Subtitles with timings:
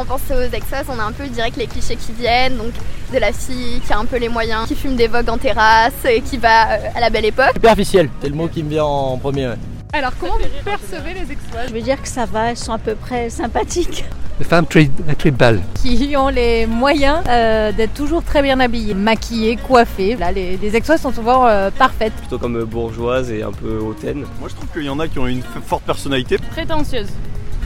[0.00, 2.72] on pense aux exos, on a un peu direct les clichés qui viennent, donc
[3.12, 6.04] de la fille qui a un peu les moyens, qui fume des vogues en terrasse,
[6.08, 7.52] et qui va euh, à la belle époque.
[7.54, 9.50] Superficiel, c'est le mot qui me vient en premier.
[9.92, 11.66] Alors, comment vous percevez les exploits?
[11.68, 14.04] Je veux dire que ça va, elles sont à peu près sympathiques.
[14.38, 15.60] Les femmes très, très belles.
[15.82, 20.16] Qui ont les moyens euh, d'être toujours très bien habillées, maquillées, coiffées.
[20.16, 22.14] Là, les, les exploits sont souvent euh, parfaites.
[22.14, 24.24] Plutôt comme bourgeoises et un peu hautaines.
[24.38, 26.38] Moi, je trouve qu'il y en a qui ont une forte personnalité.
[26.52, 27.08] Prétentieuse.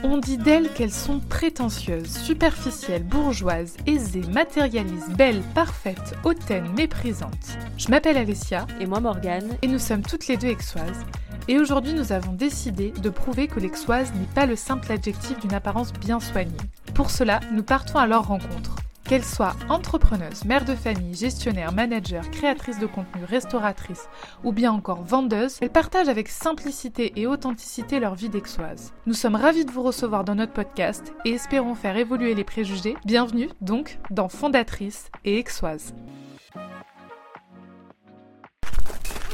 [0.07, 7.57] On dit d'elles qu'elles sont prétentieuses, superficielles, bourgeoises, aisées, matérialistes, belles, parfaites, hautaines, méprisantes.
[7.79, 8.67] Je m'appelle Alessia.
[8.81, 9.57] Et moi Morgane.
[9.63, 11.07] Et nous sommes toutes les deux exoises.
[11.49, 15.55] Et aujourd'hui, nous avons décidé de prouver que l'exoise n'est pas le simple adjectif d'une
[15.55, 16.53] apparence bien soignée.
[16.93, 18.77] Pour cela, nous partons à leur rencontre.
[19.07, 24.09] Qu'elles soient entrepreneuses, mères de famille, gestionnaires, managers, créatrices de contenu, restauratrices
[24.45, 28.95] ou bien encore vendeuses, elles partagent avec simplicité et authenticité leur vie d'exoise.
[29.05, 32.97] Nous sommes ravis de vous recevoir dans notre podcast et espérons faire évoluer les préjugés.
[33.05, 35.93] Bienvenue donc dans Fondatrice et Exoise.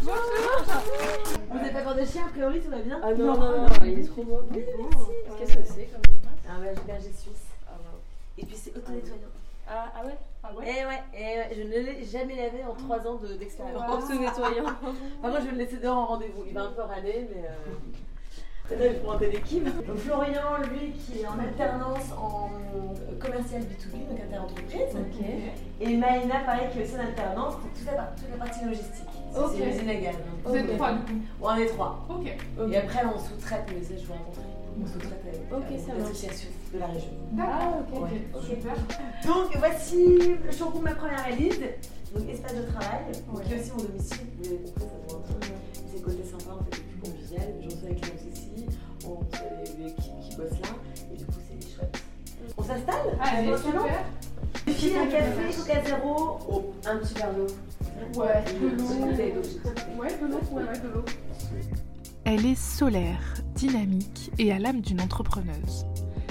[0.02, 3.62] Vous n'avez pas peur de chien, a priori tout va bien Ah non, non, non,
[3.62, 4.41] non, il est trop beau.
[5.38, 6.02] Qu'est-ce que c'est comme
[6.48, 7.46] Un berger suisse.
[8.36, 9.28] Et puis c'est auto-nettoyant.
[9.70, 12.74] Ah, ah ouais Ah ouais Eh ouais, eh ouais, je ne l'ai jamais lavé en
[12.74, 13.82] 3 ans de- d'expérience.
[13.88, 14.64] Auto-nettoyant.
[14.64, 14.80] Par
[15.30, 16.42] contre, je vais le laisser dehors en rendez-vous.
[16.46, 17.44] Il va un peu râler, mais.
[17.46, 18.76] Euh...
[18.78, 19.64] Là, il faut monter l'équipe.
[19.64, 22.50] Donc, Florian, lui, qui est en alternance en
[23.18, 24.94] commercial B2B, donc interentreprise.
[24.94, 25.26] Ok.
[25.80, 28.64] Et Maïna, pareil, qui est aussi en alternance pour toute la, par- toute la partie
[28.64, 29.08] logistique.
[29.32, 29.52] Ça, Ok.
[29.56, 30.14] C'est une usine à gaz.
[30.44, 31.18] Vous êtes trois du coup.
[31.42, 32.06] On est trois.
[32.08, 32.26] Ok.
[32.72, 34.42] Et après, on sous-traite, mais ça, je vous raconterai.
[34.78, 35.98] On sous-traite avec Ok, avec ça marche.
[36.08, 37.10] l'association de la région.
[37.32, 37.82] D'accord.
[37.92, 38.46] ok, Ouais.
[38.48, 38.74] Super.
[39.26, 41.58] Donc voici le showroom Ma Première Valise,
[42.14, 43.00] donc espace de travail,
[43.32, 43.42] Ouais.
[43.44, 45.60] qui est aussi mon domicile, vous l'avez compris, ça doit être
[45.91, 48.66] c'est le côté sympa, en fait, le plus convivial, je reçois les clients ici,
[49.06, 50.68] on les- l'équipe qui bosse là,
[51.12, 51.96] et du coup c'est chouette.
[52.56, 53.18] On s'installe?
[53.20, 54.04] Allez, On s'installe super.
[54.66, 57.47] Une fille, un café, coca zéro, oh, un petit verre d'eau.
[58.20, 58.88] Ouais, de l'eau.
[59.98, 61.04] Ouais, de l'eau, ouais, de l'eau.
[62.25, 65.86] Elle est solaire, dynamique et à l'âme d'une entrepreneuse.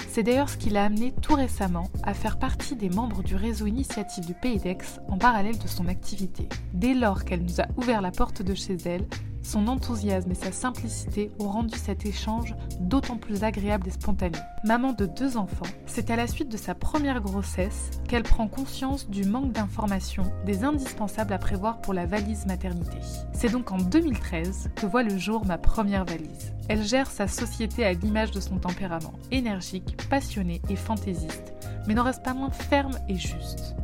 [0.08, 3.66] C'est d'ailleurs ce qui l'a amenée tout récemment à faire partie des membres du réseau
[3.66, 4.78] initiative du Pays d'Aix
[5.08, 6.48] en parallèle de son activité.
[6.72, 9.06] Dès lors qu'elle nous a ouvert la porte de chez elle,
[9.42, 14.38] son enthousiasme et sa simplicité ont rendu cet échange d'autant plus agréable et spontané.
[14.64, 19.08] Maman de deux enfants, c'est à la suite de sa première grossesse qu'elle prend conscience
[19.08, 22.98] du manque d'informations, des indispensables à prévoir pour la valise maternité.
[23.32, 26.52] C'est donc en 2013 que voit le jour ma première valise.
[26.68, 31.54] Elle gère sa société à l'image de son tempérament, énergique, passionné et fantaisiste,
[31.86, 33.74] mais n'en reste pas moins ferme et juste.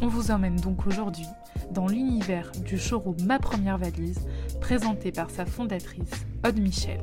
[0.00, 1.26] On vous emmène donc aujourd'hui
[1.70, 4.26] dans l'univers du showroom Ma Première Valise,
[4.60, 6.10] présenté par sa fondatrice,
[6.46, 7.00] Aude Michel.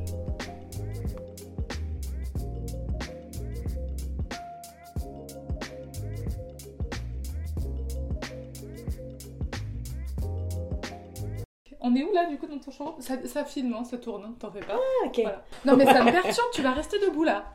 [11.80, 13.00] On est où là du coup dans ton showroom?
[13.00, 14.74] Ça, ça filme, hein, ça tourne, hein, t'en fais pas.
[14.76, 15.20] Ah, ok.
[15.22, 15.44] Voilà.
[15.66, 17.54] Non mais ça me perturbe, tu vas rester debout là.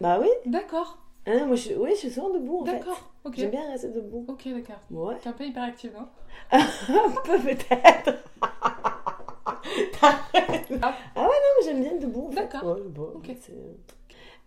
[0.00, 2.72] Bah oui, D'accord, ah, non, moi je, oui, je suis souvent debout en fait.
[2.72, 3.34] d'accord, ok.
[3.36, 4.24] J'aime bien rester debout.
[4.26, 4.80] Ok, d'accord.
[4.90, 5.16] Ouais.
[5.22, 6.08] T'es un peu hyperactive, non
[6.52, 8.14] Un peu peut-être.
[10.00, 10.68] T'arrêtes.
[10.82, 11.26] ah ouais, non,
[11.60, 12.26] mais j'aime bien debout.
[12.28, 12.36] en fait.
[12.42, 12.64] D'accord.
[12.76, 13.12] Ouais, bon,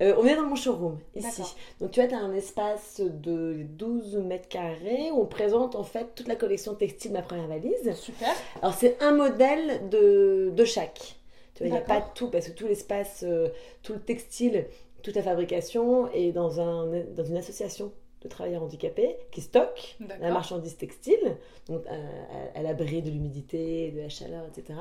[0.01, 1.41] Euh, on est dans mon showroom, ici.
[1.79, 5.83] Donc tu vois, tu as un espace de 12 mètres carrés où on présente en
[5.83, 7.93] fait toute la collection textile de ma première valise.
[7.95, 8.29] Super.
[8.61, 11.15] Alors c'est un modèle de, de chaque.
[11.53, 13.47] Tu vois, il n'y a pas tout, parce que tout l'espace, euh,
[13.83, 14.67] tout le textile,
[15.01, 17.93] toute la fabrication est dans, un, dans une association
[18.25, 21.37] de travailleurs handicapés qui stocke la marchandise textile,
[21.67, 24.79] donc à, à l'abri de l'humidité, de la chaleur, etc.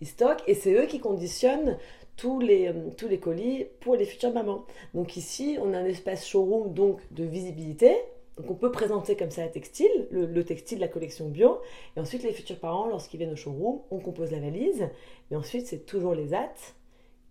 [0.00, 1.76] Ils stockent et c'est eux qui conditionnent
[2.16, 4.66] tous les, euh, tous les colis pour les futures mamans.
[4.94, 7.96] Donc ici, on a un espace showroom donc de visibilité.
[8.36, 11.60] Donc on peut présenter comme ça la textile, le, le textile de la collection bio.
[11.96, 14.88] Et ensuite, les futurs parents, lorsqu'ils viennent au showroom, on compose la valise.
[15.30, 16.54] Mais ensuite, c'est toujours les AT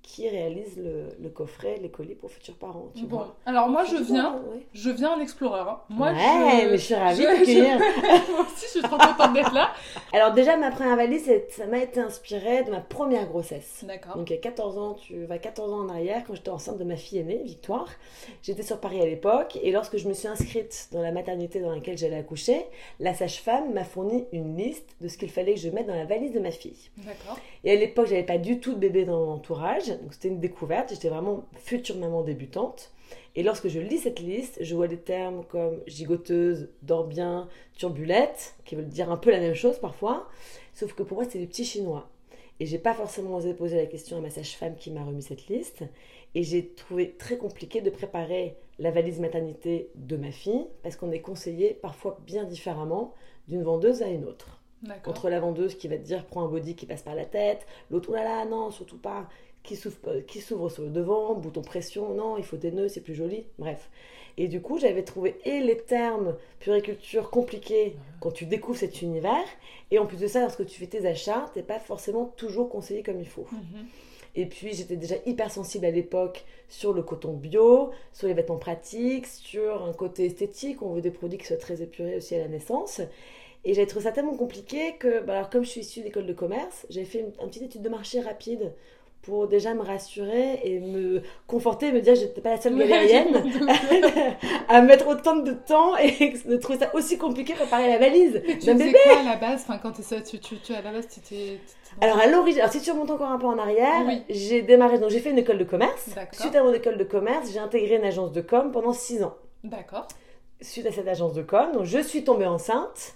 [0.02, 2.90] qui réalisent le, le coffret, les colis pour futurs parents.
[2.96, 3.36] Tu Bon, vois.
[3.46, 4.66] alors moi je viens, ouais.
[4.74, 5.60] je viens en explorer.
[5.60, 5.80] hein.
[5.90, 6.16] Moi ouais,
[6.64, 6.70] je...
[6.72, 7.24] mais je suis ravie.
[7.26, 9.72] Moi aussi je suis trop contente d'être là.
[10.14, 13.84] Alors déjà, ma première valise, ça m'a été inspiré de ma première grossesse.
[13.88, 14.16] D'accord.
[14.18, 16.78] Donc il y a 14 ans, tu vas 14 ans en arrière, quand j'étais enceinte
[16.78, 17.88] de ma fille aînée, Victoire.
[18.42, 21.72] J'étais sur Paris à l'époque et lorsque je me suis inscrite dans la maternité dans
[21.72, 22.66] laquelle j'allais accoucher,
[23.00, 26.06] la sage-femme m'a fourni une liste de ce qu'il fallait que je mette dans la
[26.06, 26.90] valise de ma fille.
[26.98, 27.38] D'accord.
[27.64, 30.40] Et à l'époque, j'avais pas du tout de bébé dans mon entourage, donc c'était une
[30.40, 30.90] découverte.
[30.90, 32.92] J'étais vraiment future maman débutante.
[33.36, 37.48] Et lorsque je lis cette liste, je vois des termes comme gigoteuse, dors bien,
[37.78, 40.28] turbulette, qui veulent dire un peu la même chose parfois,
[40.74, 42.10] sauf que pour moi, c'est des petits chinois.
[42.60, 45.48] Et j'ai pas forcément osé poser la question à ma sage-femme qui m'a remis cette
[45.48, 45.84] liste.
[46.36, 51.12] Et j'ai trouvé très compliqué de préparer la valise maternité de ma fille parce qu'on
[51.12, 53.14] est conseillé parfois bien différemment
[53.48, 54.62] d'une vendeuse à une autre.
[55.06, 57.66] Entre la vendeuse qui va te dire prends un body qui passe par la tête,
[57.92, 59.28] l'autre oh là là non surtout pas,
[59.64, 62.90] qui s'ouvre, euh, qui s'ouvre sur le devant, bouton pression, non il faut des nœuds
[62.90, 63.90] c'est plus joli, bref.
[64.38, 69.46] Et du coup j'avais trouvé et les termes puriculture compliqués quand tu découvres cet univers,
[69.92, 73.04] et en plus de ça lorsque tu fais tes achats, t'es pas forcément toujours conseillé
[73.04, 73.48] comme il faut.
[73.52, 73.86] Mhm.
[74.36, 78.58] Et puis j'étais déjà hyper sensible à l'époque sur le coton bio, sur les vêtements
[78.58, 82.40] pratiques, sur un côté esthétique, on veut des produits qui soient très épurés aussi à
[82.40, 83.02] la naissance.
[83.66, 86.34] Et j'avais trouvé ça tellement compliqué que, bah alors comme je suis issue d'école de
[86.34, 88.72] commerce, j'ai fait une, une petite étude de marché rapide
[89.22, 93.44] pour déjà me rassurer et me conforter, me dire que j'étais pas la seule galérienne
[94.70, 98.58] à mettre autant de temps et de trouver ça aussi compliqué préparer la valise Mais
[98.58, 98.96] tu bébé.
[99.04, 99.64] quoi à la base?
[99.68, 101.36] Enfin, quand t'es- tu, tu, tu, à la base, tu.
[102.02, 104.24] Alors à l'origine, alors si tu remontes encore un peu en arrière, Oui.
[104.30, 106.10] j'ai démarré, donc j'ai fait une école de commerce.
[106.32, 109.36] Suite à mon école de commerce, j'ai intégré une agence de com pendant 6 ans.
[109.64, 110.08] D'accord.
[110.62, 113.16] Suite à cette agence de com, donc je suis tombée enceinte,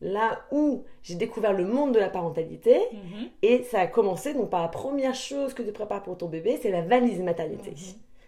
[0.00, 3.28] là où j'ai découvert le monde de la parentalité, Mhm.
[3.42, 6.58] et ça a commencé donc par la première chose que tu prépares pour ton bébé,
[6.62, 7.70] c'est la valise maternité.
[7.70, 7.76] Mhm.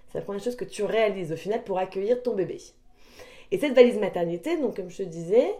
[0.08, 2.58] C'est la première chose que tu réalises au final pour accueillir ton bébé.
[3.50, 5.54] Et cette valise maternité, donc comme je te disais,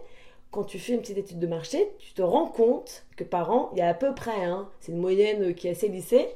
[0.51, 3.69] quand tu fais une petite étude de marché, tu te rends compte que par an,
[3.73, 6.27] il y a à peu près, hein, c'est une moyenne qui est assez lissée,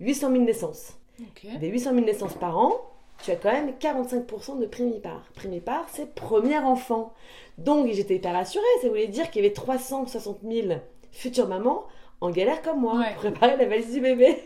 [0.00, 0.96] 800 000 naissances.
[1.20, 1.46] Ok.
[1.60, 2.80] Des 800 000 naissances par an,
[3.22, 5.22] tu as quand même 45% de primipare.
[5.34, 7.12] Primipare, c'est premier enfant.
[7.58, 10.68] Donc j'étais hyper rassurée, ça voulait dire qu'il y avait 360 000
[11.12, 11.84] futures mamans
[12.20, 13.10] en galère comme moi Ouais.
[13.12, 14.36] pour préparer la valise du bébé.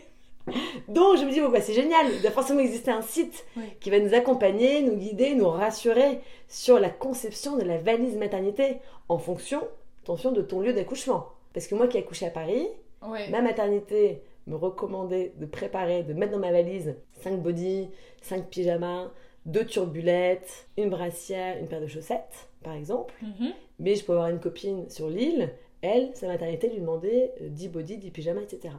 [0.87, 3.45] Donc je me dis, bon, bah, c'est génial, il doit forcément exister un site
[3.79, 8.77] qui va nous accompagner, nous guider, nous rassurer sur la conception de la valise maternité
[9.09, 9.61] en fonction,
[10.03, 11.27] attention, de ton lieu d'accouchement.
[11.53, 12.67] Parce que moi qui ai accouché à Paris,
[13.07, 13.29] Ouais.
[13.29, 17.89] Ma maternité me recommandait de préparer, de mettre dans ma valise 5 bodys,
[18.21, 19.11] 5 pyjamas,
[19.45, 23.13] 2 turbulettes, une brassière, une paire de chaussettes, par exemple.
[23.21, 23.51] Mhm.
[23.79, 25.51] Mais je peux avoir une copine sur l'île,
[25.81, 28.73] elle, sa maternité lui demandait euh, 10 bodys, 10 pyjamas, etc.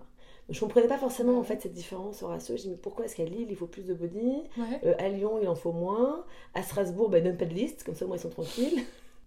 [0.48, 2.56] Je comprenais pas forcément en fait cette différence en ratio.
[2.56, 4.80] Je dis mais pourquoi est-ce qu'à Lille il faut plus de body Ouais.
[4.84, 6.24] Euh, À Lyon il en faut moins
[6.54, 8.80] À Strasbourg ben, ils donnent pas de liste, comme ça au moins ils sont tranquilles.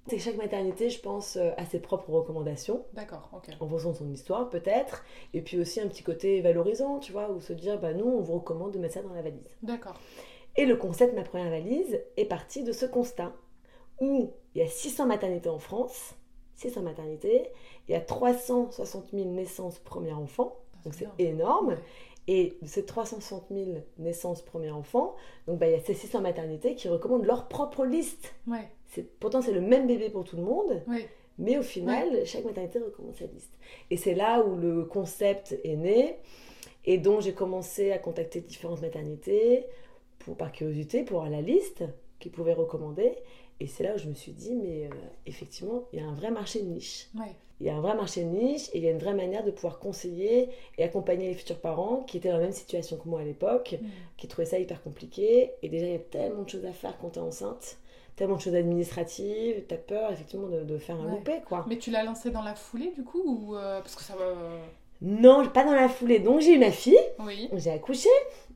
[0.10, 3.50] C'est que chaque maternité je pense euh, a ses propres recommandations D'accord, ok.
[3.60, 5.04] en fonction de son histoire peut-être,
[5.34, 8.22] et puis aussi un petit côté valorisant, tu vois, où se dire, bah nous, on
[8.22, 9.48] vous recommande de mettre ça dans la valise.
[9.62, 10.00] D'accord.
[10.58, 13.34] Et le concept ma première valise est parti de ce constat,
[14.02, 16.16] où il y a 600 maternités en France,
[16.56, 17.50] 600 maternités,
[17.88, 21.78] il y a 360 000 naissances premier enfant, donc c'est énorme, Ouais.
[22.28, 25.16] et de ces 360 000 naissances premier enfant,
[25.48, 28.34] donc bah, il y a ces 600 maternités qui recommandent leur propre liste.
[28.48, 28.70] Ouais.
[28.89, 30.81] C'est, pourtant c'est le même bébé pour tout le monde,
[31.38, 33.53] mais au final, chaque maternité recommande sa liste.
[33.91, 36.18] Et c'est là où le concept est né.
[36.86, 39.65] Et donc, j'ai commencé à contacter différentes maternités
[40.19, 41.83] pour, par curiosité pour avoir la liste
[42.19, 43.13] qu'ils pouvaient recommander.
[43.62, 44.89] Et c'est là où je me suis dit, mais euh,
[45.25, 47.09] effectivement, il y a un vrai marché de niche.
[47.18, 47.31] Ouais.
[47.62, 49.44] Il y a un vrai marché de niche et il y a une vraie manière
[49.44, 50.47] de pouvoir conseiller
[50.77, 53.75] et accompagner les futurs parents qui étaient dans la même situation que moi à l'époque,
[53.81, 53.88] Mhm.
[54.18, 55.51] qui trouvaient ça hyper compliqué.
[55.62, 57.77] Et déjà, il y a tellement de choses à faire quand tu es enceinte,
[58.19, 61.12] tellement de choses administratives, tu as peur effectivement de, de faire un Ouais.
[61.12, 61.66] loupé, quoi.
[61.68, 64.25] Mais tu l'as lancé dans la foulée du coup ou euh, parce que ça va.
[65.01, 66.19] Non, pas dans la foulée.
[66.19, 67.50] Donc j'ai eu ma fille, Oui.
[67.54, 68.10] j'ai accouché,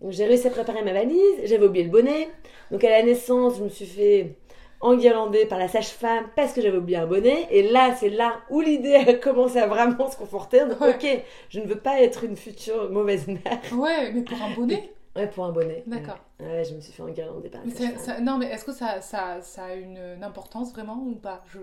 [0.10, 2.28] j'ai réussi à préparer ma valise, j'avais oublié le bonnet.
[2.70, 4.36] Donc à la naissance, je me suis fait
[4.82, 7.48] enguirlander par la sage-femme parce que j'avais oublié un bonnet.
[7.50, 10.66] Et là, c'est là où l'idée a commencé à vraiment se conforter.
[10.66, 10.90] Donc Ouais.
[10.96, 13.40] ok, je ne veux pas être une future mauvaise mère.
[13.74, 14.92] Ouais, mais pour un bonnet.
[15.16, 15.84] Ouais, pour un bonnet.
[15.86, 16.18] D'accord.
[16.40, 17.98] Ouais, Ouais, je me suis fait ça- sage-femme.
[18.00, 21.44] ça- non, mais est-ce que ça, ça, ça a une, importance vraiment ou pas?
[21.54, 21.60] Je.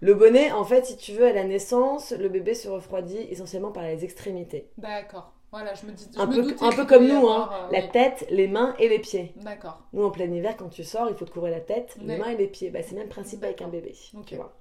[0.00, 3.72] Le bonnet, en fait, si tu veux, à la naissance, le bébé se refroidit essentiellement
[3.72, 4.68] par les extrémités.
[4.78, 5.32] D'accord.
[5.50, 6.08] Voilà, je me dis.
[6.14, 7.50] je Un me peu, un peu comme nous, hein.
[7.52, 7.90] euh, la oui.
[7.92, 9.34] tête, les mains et les pieds.
[9.36, 9.82] D'accord.
[9.92, 12.30] Nous, en plein hiver, quand tu sors, il faut te couvrir la tête, les mains
[12.30, 12.70] et les pieds.
[12.70, 13.94] Bah, c'est le même principe avec un bébé.
[14.16, 14.26] Ok.
[14.26, 14.54] Tu vois.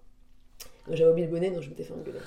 [0.88, 2.20] Donc, J'avais oublié le bonnet, donc je m'étais fait engueuler.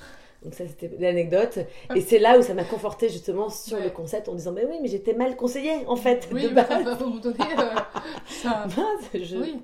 [0.44, 1.58] Donc ça, c'était l'anecdote.
[1.96, 3.84] Et c'est là où ça m'a conforté justement sur Ouais.
[3.84, 6.54] le concept en disant, mais oui, mais j'étais mal conseillée, en fait, Oui, de mais
[6.54, 6.70] base.
[6.70, 7.74] à un moment donné, euh,
[8.26, 8.66] ça.
[9.14, 9.58] Je- Oui.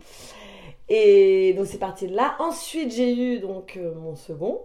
[0.89, 2.35] Et donc c'est parti de là.
[2.41, 4.63] Ensuite, j'ai eu donc euh, mon second,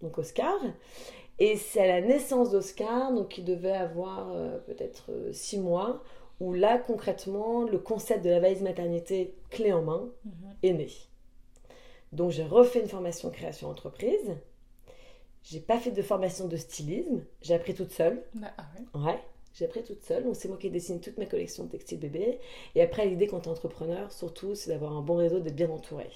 [0.00, 0.58] donc Oscar.
[1.38, 6.02] Et c'est à la naissance d'Oscar, donc il devait avoir euh, peut-être euh, six mois,
[6.40, 10.32] où là concrètement le concept de la valise maternité clé en main Mhm.
[10.62, 10.88] est né.
[12.12, 14.34] Donc j'ai refait une formation création entreprise.
[15.44, 18.22] J'ai pas fait de formation de stylisme, j'ai appris toute seule.
[18.42, 19.00] Ah ouais.
[19.00, 19.20] Ouais,
[19.54, 20.24] j'ai appris toute seule.
[20.24, 22.38] Donc c'est moi qui ai dessiné toute ma collection de textiles bébés.
[22.74, 25.70] Et après, l'idée quand tu es entrepreneur, surtout, c'est d'avoir un bon réseau, d'être bien
[25.70, 26.08] entouré.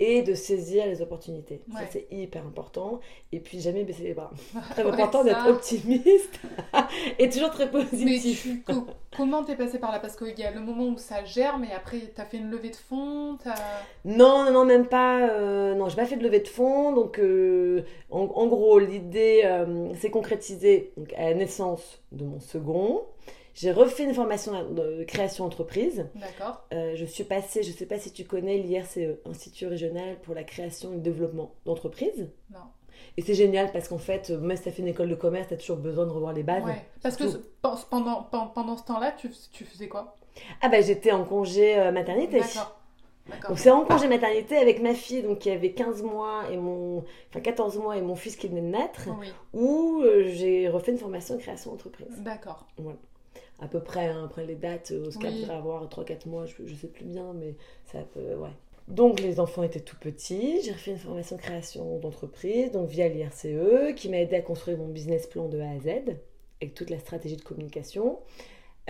[0.00, 1.62] Et de saisir les opportunités.
[1.76, 3.00] Ça, c'est hyper important.
[3.30, 4.32] Et puis, jamais baisser les bras.
[4.70, 6.40] Très Ouais, important d'être optimiste
[7.18, 8.42] et toujours très Mais positif.
[8.42, 10.00] tu, co- comment t'es passé par là?
[10.00, 12.70] Parce qu'il y a le moment où ça germe et après t'as fait une levée
[12.70, 13.54] de fond, t'as...
[14.04, 15.28] Non, non, non, même pas.
[15.30, 16.92] euh, non, j'ai pas fait de levée de fonds.
[16.92, 22.40] Donc, euh, en, en gros, l'idée euh, s'est concrétisée donc, à la naissance de mon
[22.40, 23.02] second.
[23.54, 26.06] J'ai refait une formation de création entreprise.
[26.14, 26.64] D'accord.
[26.72, 30.42] Euh, je suis passée, je sais pas si tu connais l'IRCE, Institut régional pour la
[30.44, 32.28] création et le développement d'entreprises.
[32.50, 32.60] Non.
[33.16, 35.14] Et c'est génial parce qu'en fait, euh, même si tu as fait une école de
[35.14, 36.64] commerce, tu as toujours besoin de revoir les bases.
[36.64, 36.82] Ouais.
[37.02, 37.46] Parce que Surtout-
[37.90, 40.16] pendant, pen- pendant ce temps-là, tu, tu faisais quoi?
[40.62, 42.38] Ah bah j'étais en congé euh, maternité.
[43.28, 43.50] D'accord.
[43.50, 47.04] Donc c'est en congé maternité avec ma fille donc qui avait 15 mois et mon
[47.30, 49.28] enfin 14 mois et mon fils qui venait de naître Oui.
[49.52, 52.08] où euh, j'ai refait une formation de création d'entreprise.
[52.18, 52.66] D'accord.
[53.60, 55.40] À peu près hein, après les dates euh, Oscar Oui.
[55.42, 57.54] devrait avoir 3 4 mois, je, je sais plus bien mais
[57.86, 58.50] ça peut ouais.
[58.88, 63.94] Donc les enfants étaient tout petits, j'ai refait une formation création d'entreprise donc via l'IRCE
[63.96, 65.88] qui m'a aidé à construire mon business plan de A à Z
[66.60, 68.18] avec toute la stratégie de communication.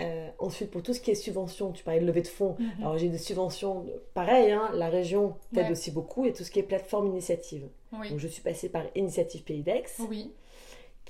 [0.01, 2.55] Euh, ensuite, pour tout ce qui est subvention, tu parlais de levée de fonds.
[2.57, 2.69] Mhm.
[2.81, 3.85] Alors, j'ai des subventions,
[4.15, 5.71] pareil, hein, la région t'aide Ouais.
[5.71, 7.67] aussi beaucoup, et tout ce qui est plateforme initiative.
[7.99, 8.09] Oui.
[8.09, 10.31] Donc, je suis passée par Initiative Pays d'Aix, Oui.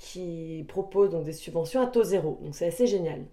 [0.04, 2.38] Qui propose donc des subventions à taux zéro.
[2.42, 3.24] Donc, c'est assez génial.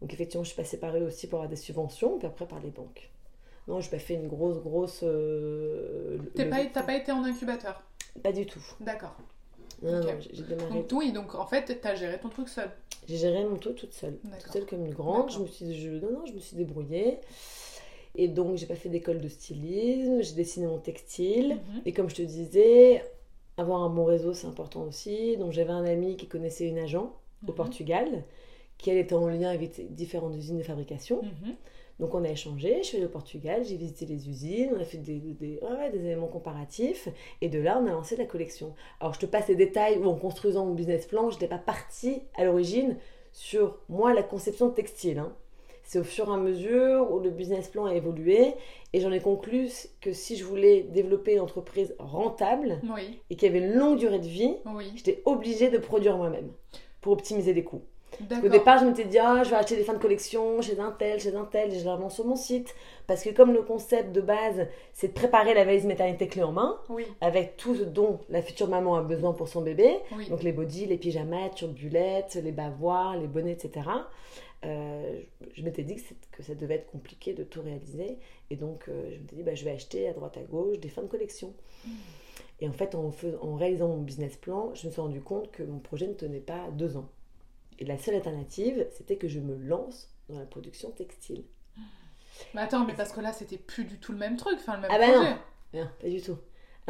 [0.00, 2.60] Donc, effectivement, je suis passée par eux aussi pour avoir des subventions, puis après par
[2.60, 3.10] les banques.
[3.66, 5.00] Non, je n'ai pas fait une grosse, grosse.
[5.02, 7.82] euh, pas, t'as pas été en incubateur?
[8.22, 8.64] Pas du tout.
[8.80, 9.16] D'accord.
[9.82, 10.04] Non, Ok.
[10.06, 10.70] non, j'ai j'ai démarré.
[10.70, 12.70] Donc oui, donc en fait, t'as géré ton truc seul.
[13.06, 14.18] J'ai géré mon taux toute seule.
[14.40, 15.30] Toute seule comme une grande.
[15.30, 17.18] Je me suis, je, non, non, je me suis débrouillée.
[18.16, 20.22] Et donc, j'ai pas fait d'école de stylisme.
[20.22, 21.56] J'ai dessiné mon textile.
[21.56, 21.82] Mhm.
[21.84, 23.04] Et comme je te disais,
[23.58, 25.36] avoir un bon réseau, c'est important aussi.
[25.36, 27.12] Donc, j'avais un ami qui connaissait une agent
[27.46, 27.54] au Mhm.
[27.56, 28.24] Portugal,
[28.78, 31.22] qui elle était en lien avec différentes usines de fabrication.
[31.22, 31.54] Mhm.
[32.00, 32.78] Donc, on a échangé.
[32.82, 35.72] Je suis allée au Portugal, j'ai visité les usines, on a fait des, des, ouais,
[35.78, 37.08] ouais, des éléments comparatifs.
[37.40, 38.74] Et de là, on a lancé la collection.
[39.00, 42.22] Alors, je te passe les détails en construisant mon business plan, je n'étais pas partie
[42.36, 42.96] à l'origine
[43.32, 45.18] sur moi la conception de textile.
[45.18, 45.32] hein.
[45.88, 48.52] C'est au fur et à mesure où le business plan a évolué
[48.92, 49.70] et j'en ai conclu
[50.02, 53.20] que si je voulais développer une entreprise rentable Oui.
[53.30, 54.92] et qui avait une longue durée de vie, Oui.
[54.96, 56.50] j'étais obligée de produire moi-même
[57.00, 57.80] pour optimiser les coûts.
[58.44, 60.90] Au départ, je m'étais dit, ah, je vais acheter des fins de collection chez un
[60.90, 62.74] tel, chez un tel, et je la sur mon site.
[63.06, 66.52] Parce que comme le concept de base, c'est de préparer la valise maternité clé en
[66.52, 67.06] main, Oui.
[67.22, 70.28] avec tout ce dont la future maman a besoin pour son bébé, Oui.
[70.28, 73.88] donc les bodys, les pyjamas, turbulettes, les bavoirs, les bonnets, etc.
[74.64, 75.20] Euh,
[75.54, 78.18] je m'étais dit que, ça devait être compliqué de tout réaliser.
[78.50, 80.88] Et donc, euh, je m'étais dit, bah, je vais acheter à droite à gauche des
[80.88, 81.54] fins de collection.
[82.60, 83.10] Et en fait, en,
[83.54, 86.70] réalisant mon business plan, je me suis rendu compte que mon projet ne tenait pas
[86.72, 87.08] deux ans.
[87.78, 91.44] Et la seule alternative, c'était que je me lance dans la production textile.
[92.54, 94.82] Mais attends, mais parce que là, c'était plus du tout le même truc, enfin le
[94.82, 95.30] même Ah bah projet.
[95.30, 95.38] non.
[95.74, 96.38] Non, pas du tout.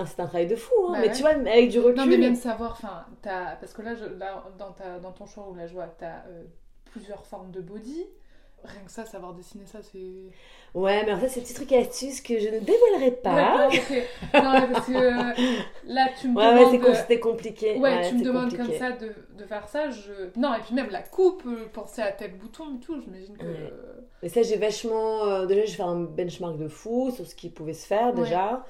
[0.06, 0.92] C'est un travail de fou, hein.
[0.92, 1.12] Bah mais ouais.
[1.12, 1.96] tu vois, avec du recul.
[1.96, 5.56] Non, mais même savoir, enfin, parce que là, je, là dans, ta, dans ton showroom,
[5.56, 6.44] là, je vois, t'as euh,
[6.90, 8.06] plusieurs formes de body.
[8.64, 10.02] Rien que ça, savoir dessiner ça, c'est.
[10.74, 13.68] Ouais, mais en fait, c'est trucs et astuces que je ne dévoilerai pas.
[13.68, 13.78] Ouais.
[14.34, 15.32] Non, parce que euh,
[15.86, 16.88] là, tu me Ouais, ouais, demandes.
[16.88, 17.78] euh, c'était compliqué.
[17.78, 18.78] Ouais, tu me demandes compliqué.
[18.78, 20.10] comme ça de, de faire ça, je...
[20.36, 23.44] Non, et puis même la coupe, euh, penser à tel bouton et tout, j'imagine que...
[23.46, 23.72] Ouais.
[24.24, 25.24] Mais ça, j'ai vachement.
[25.26, 28.24] euh, déjà, j'ai fait un benchmark de fou sur ce qui pouvait se faire Ouais.
[28.24, 28.66] déjà.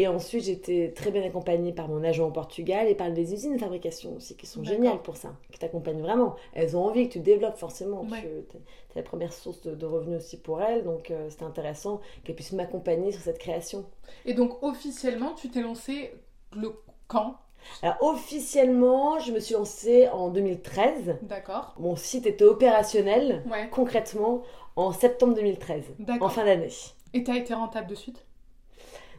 [0.00, 3.56] Et ensuite, j'étais très bien accompagnée par mon agent au Portugal et par des usines
[3.56, 6.36] de fabrication aussi qui sont géniales pour ça, qui t'accompagnent vraiment.
[6.54, 8.00] Elles ont envie que tu développes forcément.
[8.04, 8.22] Ouais.
[8.22, 10.84] Tu es la première source de, de revenus aussi pour elles.
[10.84, 13.84] Donc, euh, c'était intéressant qu'elles puissent m'accompagner sur cette création.
[14.24, 16.14] Et donc, officiellement, tu t'es lancé
[16.56, 16.72] le
[17.06, 17.36] quand?
[17.82, 21.18] Alors, officiellement, je me suis lancée en 2013.
[21.20, 21.74] D'accord.
[21.78, 24.44] Mon site était opérationnel Ouais, concrètement
[24.76, 25.84] en septembre 2013,
[26.22, 26.70] en fin d'année.
[27.12, 28.24] Et t'as été rentable de suite?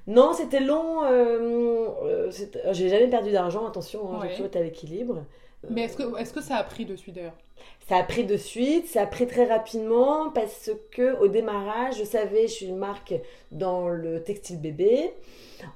[0.08, 1.04] Non, c'était long.
[1.04, 5.24] euh, euh, c'était- J'ai jamais perdu d'argent, attention, hein, j'ai toujours été à l'équilibre.
[5.70, 7.38] Mais est-ce que, est que ça a pris de suite d'ailleurs?
[7.88, 12.04] Ça a pris de suite, ça a pris très rapidement parce que au démarrage, je
[12.04, 13.14] savais, je suis une marque
[13.52, 15.12] dans le textile bébé.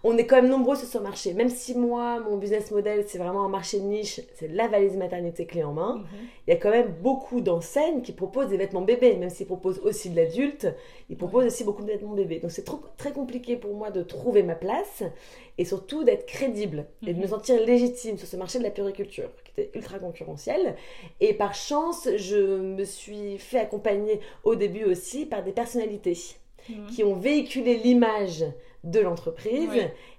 [0.03, 1.33] On est quand même nombreux sur ce marché.
[1.35, 4.97] Même si moi, mon business model, c'est vraiment un marché de niche, c'est la valise
[4.97, 6.03] maternité clé en main.
[6.47, 9.79] Il y a quand même beaucoup d'enseignes qui proposent des vêtements bébés, même s'ils proposent
[9.79, 10.67] aussi de l'adulte,
[11.09, 12.39] ils proposent aussi beaucoup de vêtements bébés.
[12.39, 12.65] Donc c'est
[12.97, 15.03] très compliqué pour moi de trouver ma place
[15.59, 17.29] et surtout d'être crédible et de me Mhm.
[17.29, 19.29] sentir légitime sur ce marché de la puriculture
[19.73, 20.75] ultra concurrentiel.
[21.19, 26.17] Et par chance, je me suis fait accompagner au début aussi par des personnalités
[26.67, 26.87] Mhm.
[26.87, 28.43] qui ont véhiculé l'image
[28.83, 29.69] de l'entreprise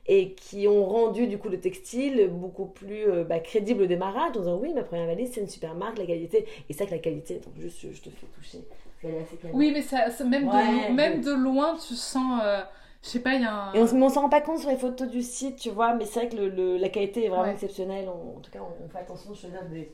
[0.07, 4.37] et qui ont rendu du coup le textile beaucoup plus euh, bah, crédible au démarrage
[4.37, 6.93] en disant oui ma première valise c'est une super marque la qualité et ça que
[6.93, 8.59] la qualité attends juste je te fais toucher
[9.02, 9.55] Je vais aller assez calme.
[9.57, 12.40] Oui, mais ça, ça- même, Ouais, de, même de- de loin, tu sens...
[12.45, 12.61] euh,
[13.03, 13.73] Je sais pas, il y a un.
[13.75, 15.95] Et on, mais on s'en rend pas compte sur les photos du site, tu vois,
[15.95, 17.53] mais c'est vrai que le, le- la qualité est vraiment Ouais.
[17.53, 18.09] exceptionnelle.
[18.09, 19.93] On- en tout cas, on, on fait attention de choisir des,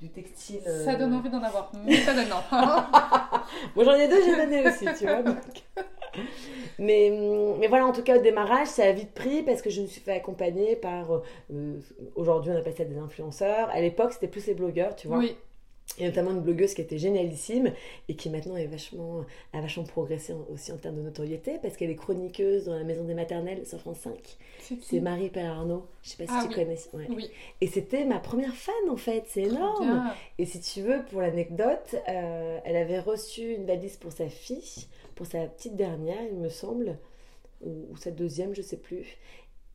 [0.00, 0.60] du textile.
[0.66, 1.70] euh, Ça donne envie d'en avoir.
[1.84, 2.26] Mais ça donne.
[3.74, 5.22] Moi j'en ai deux, j'ai donné aussi, tu vois.
[5.22, 5.36] donc.
[6.78, 7.10] Mais,
[7.58, 9.86] mais voilà, en tout cas, au démarrage, ça a vite pris parce que je me
[9.86, 11.06] suis fait accompagner par.
[11.50, 11.78] euh,
[12.16, 13.70] Aujourd'hui, on appelle ça des influenceurs.
[13.70, 15.18] À l'époque, c'était plus les blogueurs, tu vois.
[15.18, 15.36] oui.
[15.98, 17.70] Et notamment une blogueuse qui était génialissime
[18.08, 21.90] et qui maintenant est vachement, a vachement progressé aussi en termes de notoriété parce qu'elle
[21.90, 24.14] est chroniqueuse dans la maison des maternelles sur France 5.
[24.80, 25.86] C'est Marie Pellarno.
[26.02, 26.54] Je sais pas si Ah tu oui.
[26.54, 26.78] connais.
[26.94, 27.06] ouais.
[27.14, 27.30] Oui.
[27.60, 29.84] Et c'était ma première fan en fait, c'est énorme.
[29.84, 30.14] bien.
[30.38, 34.86] Et si tu veux, pour l'anecdote, euh, elle avait reçu une valise pour sa fille,
[35.14, 36.96] pour sa petite dernière, il me semble,
[37.60, 39.18] ou, ou sa deuxième, je sais plus.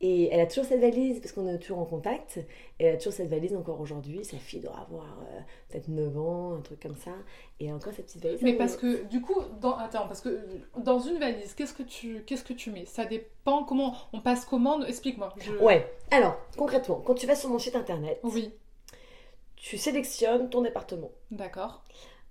[0.00, 2.36] Et elle a toujours cette valise, parce qu'on est toujours en contact,
[2.78, 4.24] et elle a toujours cette valise encore aujourd'hui.
[4.24, 7.10] Sa fille doit avoir euh, peut-être 9 ans, un truc comme ça.
[7.58, 8.42] Et encore cette petite valise.
[8.42, 9.76] Mais parce que du coup, dans...
[9.76, 10.38] attends, parce que
[10.76, 12.84] dans une valise, qu'est-ce que tu, qu'est-ce que tu mets?
[12.84, 14.84] Ça dépend comment on passe commande?
[14.86, 15.34] Explique-moi.
[15.38, 18.52] Je- Ouais, alors, concrètement, quand tu vas sur mon site internet, Oui.
[19.56, 21.10] tu sélectionnes ton département.
[21.32, 21.82] D'accord.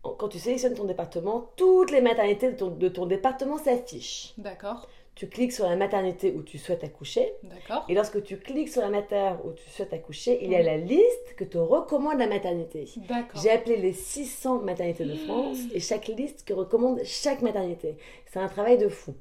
[0.04, 4.34] Quand tu sélectionnes ton département, toutes les maternités de ton, de ton département s'affichent.
[4.38, 4.88] D'accord.
[5.18, 7.34] Tu cliques sur la maternité où tu souhaites accoucher.
[7.42, 7.86] D'accord.
[7.90, 10.78] Et lorsque tu cliques sur la mater où tu souhaites accoucher, il y a la
[10.78, 12.88] liste que te recommande la maternité.
[12.98, 13.42] D'accord.
[13.42, 17.98] J'ai appelé les 600 maternités de France et chaque liste que recommande chaque maternité.
[18.28, 19.16] C'est un travail de fou.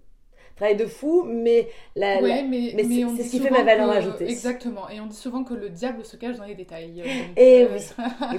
[0.56, 3.90] Travail de fou, mais la, Ouais, la- mais, mais c'est- ce qui fait ma valeur
[3.92, 4.24] que- ajoutée.
[4.28, 4.88] Exactement.
[4.88, 6.92] Et on dit souvent que le diable se cache dans les détails.
[6.92, 7.04] Donc,
[7.36, 7.68] Eh euh,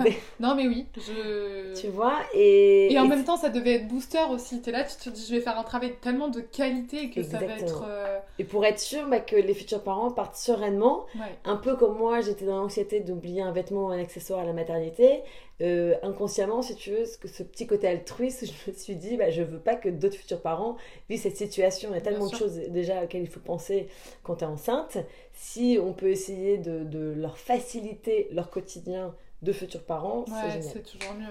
[0.03, 0.17] oui.
[0.39, 0.87] non, mais oui.
[0.95, 1.79] Je...
[1.79, 4.61] tu vois, et, Et en et même temps, ça devait être booster aussi.
[4.61, 7.37] T'es là, tu te dis, je vais faire un travail tellement de qualité que ça
[7.37, 7.85] va être.
[7.87, 11.21] euh, Et pour être sûr bah, que les futurs parents partent sereinement, Ouais.
[11.45, 14.53] un peu comme moi, j'étais dans l'anxiété d'oublier un vêtement ou un accessoire à la
[14.53, 15.21] maternité,
[15.61, 19.41] euh, inconsciemment, si tu veux, ce, petit côté altruiste, je me suis dit, bah, je
[19.41, 20.77] veux pas que d'autres futurs parents
[21.09, 21.89] vivent cette situation.
[22.09, 23.87] Tellement de choses déjà auxquelles il faut penser
[24.23, 24.97] quand tu es enceinte.
[25.33, 30.51] Si on peut essayer de, de leur faciliter leur quotidien de futurs parents, c'est Ouais,
[30.51, 30.63] génial.
[30.63, 31.25] c'est toujours mieux.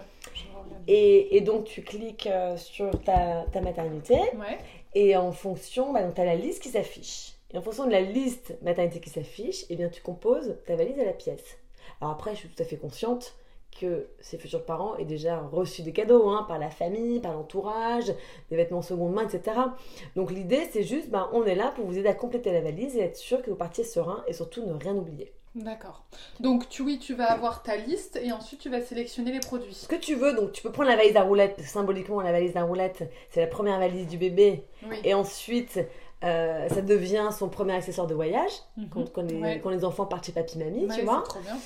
[0.86, 4.58] Et, et donc tu cliques euh, sur ta, ta maternité Ouais.
[4.94, 7.32] et en fonction, bah, tu as la liste qui s'affiche.
[7.52, 10.98] Et en fonction de la liste maternité qui s'affiche, eh bien tu composes ta valise
[11.00, 11.58] à la pièce.
[12.00, 13.34] Alors après, je suis tout à fait consciente
[13.78, 18.12] que ces futurs parents aient déjà reçu des cadeaux hein, par la famille, par l'entourage,
[18.50, 19.56] des vêtements seconde main, etc.
[20.14, 22.96] Donc l'idée, c'est juste, ben, on est là pour vous aider à compléter la valise
[22.96, 25.32] et être sûr que vous partiez serein et surtout ne rien oublier.
[25.56, 26.04] D'accord.
[26.38, 29.72] Donc, tu, oui, tu vas avoir ta liste et ensuite tu vas sélectionner les produits.
[29.72, 32.54] Ce que tu veux, donc tu peux prendre la valise à que symboliquement la valise
[32.58, 34.96] à roulettes, c'est la première valise du bébé, Oui.
[35.02, 35.80] et ensuite
[36.26, 38.88] euh, ça devient son premier accessoire de voyage, Mhm.
[38.90, 39.60] quand, quand les, Ouais.
[39.62, 41.22] quand les enfants partent chez papy-mamie, Ouais, tu vois.
[41.24, 41.56] c'est trop bien.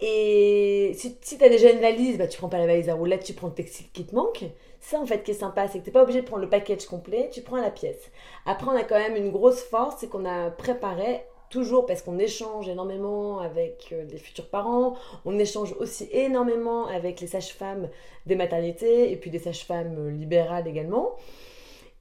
[0.00, 2.94] Et si, si tu as déjà une valise, bah, tu prends pas la valise à
[2.94, 4.44] roulettes, tu prends le textile qui te manque.
[4.80, 6.86] Ça, en fait, qui est sympa, c'est que tu pas obligé de prendre le package
[6.86, 8.10] complet, tu prends la pièce.
[8.44, 12.18] Après, on a quand même une grosse force, c'est qu'on a préparé, toujours parce qu'on
[12.18, 17.88] échange énormément avec euh, les futurs parents, on échange aussi énormément avec les sages-femmes
[18.26, 21.12] des maternités et puis des sages-femmes euh, libérales également.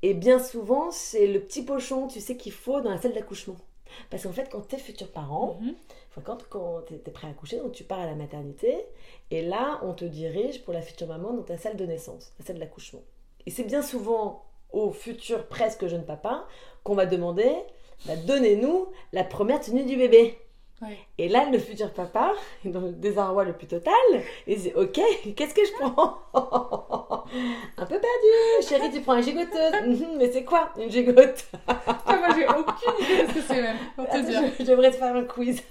[0.06, 3.56] Et bien souvent, c'est le petit pochon, tu sais, qu'il faut dans la salle d'accouchement.
[4.12, 5.74] Parce qu'en fait, quand tu es futur parent, Mhm.
[6.12, 8.86] Enfin, quand, quand tu es prêt à accoucher, donc tu pars à la maternité,
[9.32, 12.46] et là, on te dirige pour la future maman dans ta salle de naissance, la
[12.46, 13.02] salle d'accouchement.
[13.48, 16.48] Et c'est bien souvent au futur presque jeune papa
[16.84, 17.52] qu'on va demander
[18.06, 20.38] bah, donnez-nous la première tenue du bébé.
[20.82, 20.98] Ouais.
[21.18, 22.34] Et là, le futur papa,
[22.66, 23.94] dans le désarroi le plus total,
[24.46, 25.00] il dit Ok,
[25.36, 26.18] qu'est-ce que je prends
[27.78, 29.72] Un peu perdu, chérie, tu prends une gigoteuse.
[29.86, 33.62] Mhm, Mais c'est quoi une gigote Ah, moi, j'ai aucune idée de ce que c'est
[33.62, 34.42] même, pour te dire.
[34.60, 35.64] je, je devrais te faire un quiz.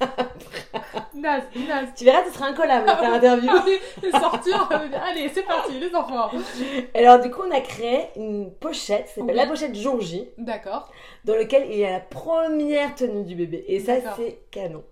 [1.15, 1.89] Naze, naze.
[1.97, 3.51] tu verras, ce sera incollable cette interview.
[3.51, 4.69] Allez, les sortir.
[5.07, 6.31] Allez, c'est parti, les enfants.
[6.95, 9.37] Alors du coup, on a créé une pochette, ça s'appelle Oui.
[9.37, 10.91] la pochette jour J, D'accord.
[11.25, 13.65] dans laquelle il y a la première tenue du bébé.
[13.69, 14.83] Et ça, c'est canon.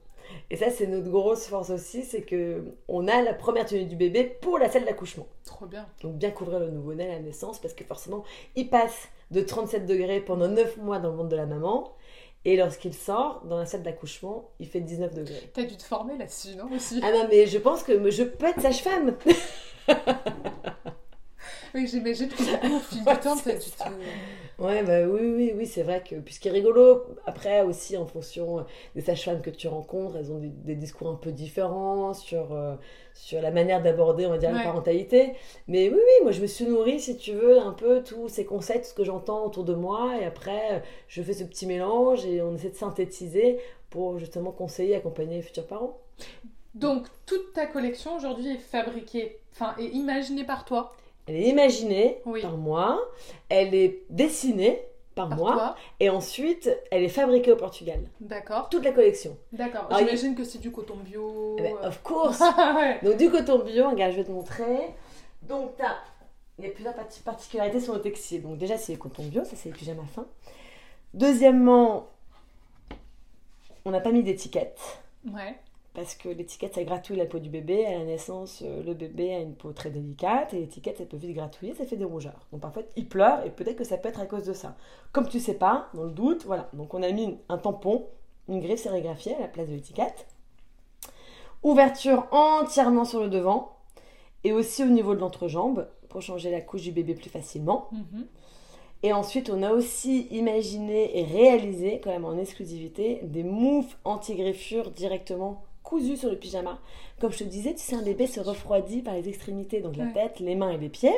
[0.53, 3.97] Et ça, c'est notre grosse force aussi, c'est que on a la première tenue du
[3.97, 5.27] bébé pour la salle d'accouchement.
[5.47, 5.87] Trop bien.
[6.03, 8.23] Donc bien couvrir le nouveau-né à la naissance, parce que forcément,
[8.55, 11.95] il passe de 37 degrés pendant 9 mois dans le ventre de la maman.
[12.45, 15.51] Et lorsqu'il sort dans la salle d'accouchement, il fait 19 degrés.
[15.55, 17.01] T'as dû te former là-dessus, non aussi?
[17.03, 19.17] Ah non, mais je pense que je peux être sage-femme.
[21.75, 23.83] Oui, j'imagine que au fil du temps, t'as dû te...
[24.63, 26.15] Ouais, bah oui, oui, oui, c'est vrai que.
[26.15, 30.31] Puis ce qui est rigolo, après aussi, en fonction des sages-femmes que tu rencontres, elles
[30.31, 32.77] ont des, des discours un peu différents sur, euh,
[33.13, 35.33] sur la manière d'aborder, on va dire, la parentalité.
[35.67, 38.47] Mais oui, oui, moi je me suis nourrie, si tu veux, un peu tous ces
[38.47, 40.17] tout ce que j'entends autour de moi.
[40.21, 43.59] Et après, euh, je fais ce petit mélange et on essaie de synthétiser
[43.91, 45.99] pour justement conseiller, accompagner les futurs parents.
[46.77, 50.95] Donc, toute ta collection aujourd'hui est fabriquée, enfin, est imaginée par toi.
[51.27, 52.41] Elle est imaginée Oui.
[52.43, 53.01] par moi,
[53.49, 54.83] elle est dessinée
[55.15, 55.77] par, toi.
[56.01, 58.01] Et ensuite, elle est fabriquée au Portugal.
[58.21, 58.69] D'accord.
[58.71, 59.37] Toute la collection.
[59.53, 59.87] D'accord.
[59.99, 61.57] J'imagine que c'est du coton bio.
[61.59, 61.89] Eh ben, euh.
[61.89, 62.99] of course Ouais.
[63.03, 64.95] Donc du coton bio, regarde, je vais te montrer.
[65.43, 65.97] Donc t'as,
[66.59, 68.43] il y a plusieurs parti- particularités sur le textile.
[68.43, 70.27] Donc déjà c'est le coton bio, ça c'est les pyjamas fins.
[71.15, 72.09] Deuxièmement,
[73.85, 74.81] on n'a pas mis d'étiquette.
[75.31, 75.57] Ouais.
[75.95, 77.85] Parce que l'étiquette, ça gratouille la peau du bébé.
[77.85, 81.19] À la naissance, euh, le bébé a une peau très délicate et l'étiquette, ça peut
[81.19, 82.47] vite gratouiller, ça fait des rougeurs.
[82.51, 84.77] Donc parfois, il pleure et peut-être que ça peut être à cause de ça.
[85.13, 86.71] Comme tu sais pas, dans le doute, voilà.
[86.73, 88.07] Donc on a mis un tampon,
[88.49, 90.27] une griffe sérigraphiée à la place de l'étiquette.
[91.63, 93.77] Ouverture entièrement sur le devant
[94.45, 97.89] et aussi au niveau de l'entrejambe pour changer la couche du bébé plus facilement.
[97.93, 98.27] Mhm.
[99.05, 104.91] Et ensuite, on a aussi imaginé et réalisé, quand même en exclusivité, des moufles anti-greffure
[104.93, 106.79] directement cousues sur le pyjama.
[107.21, 110.05] Comme je te disais, tu sais, un bébé se refroidit par les extrémités, donc la
[110.07, 110.13] Ouais.
[110.15, 111.13] tête, les mains et les pieds.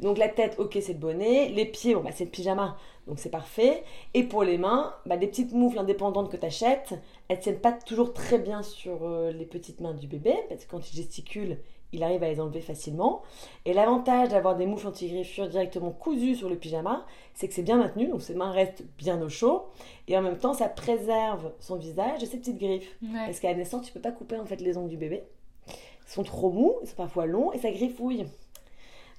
[0.00, 1.48] Donc la tête, ok, c'est le bonnet.
[1.50, 3.84] Les pieds, bon, bah, c'est le pyjama, donc c'est parfait.
[4.14, 6.94] Et pour les mains, bah, des petites moufles indépendantes que tu achètes,
[7.28, 10.70] elles tiennent pas toujours très bien sur euh, les petites mains du bébé, parce que
[10.72, 11.58] quand il gesticule,
[11.92, 13.22] il arrive à les enlever facilement.
[13.64, 17.76] Et l'avantage d'avoir des moufles anti-greffure directement cousues sur le pyjama, c'est que c'est bien
[17.76, 19.66] maintenu, donc ses mains restent bien au chaud.
[20.08, 22.96] Et en même temps, ça préserve son visage de ses petites griffes.
[23.02, 23.24] Ouais.
[23.26, 25.22] Parce qu'à la naissance, tu peux pas couper en fait les ongles du bébé.
[25.68, 28.26] Ils sont trop mous, ils sont parfois longs et ça griffouille.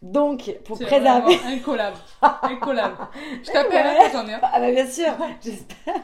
[0.04, 1.36] Donc, pour préserver.
[1.38, 1.98] vraiment incollable.
[2.22, 2.98] Incollable.
[3.44, 4.06] Je t'appelle Ouais.
[4.06, 4.40] hein, j'en ai un.
[4.44, 5.96] Ah bah bien sûr, j'espère.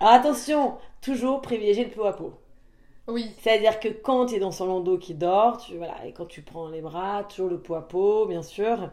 [0.00, 2.34] Alors attention, toujours privilégier le peau à peau.
[3.08, 3.30] Oui.
[3.40, 6.42] C'est-à-dire que quand tu es dans son landau qui dort, tu, voilà, et quand tu
[6.42, 8.90] prends les bras, toujours le peau à peau, bien sûr.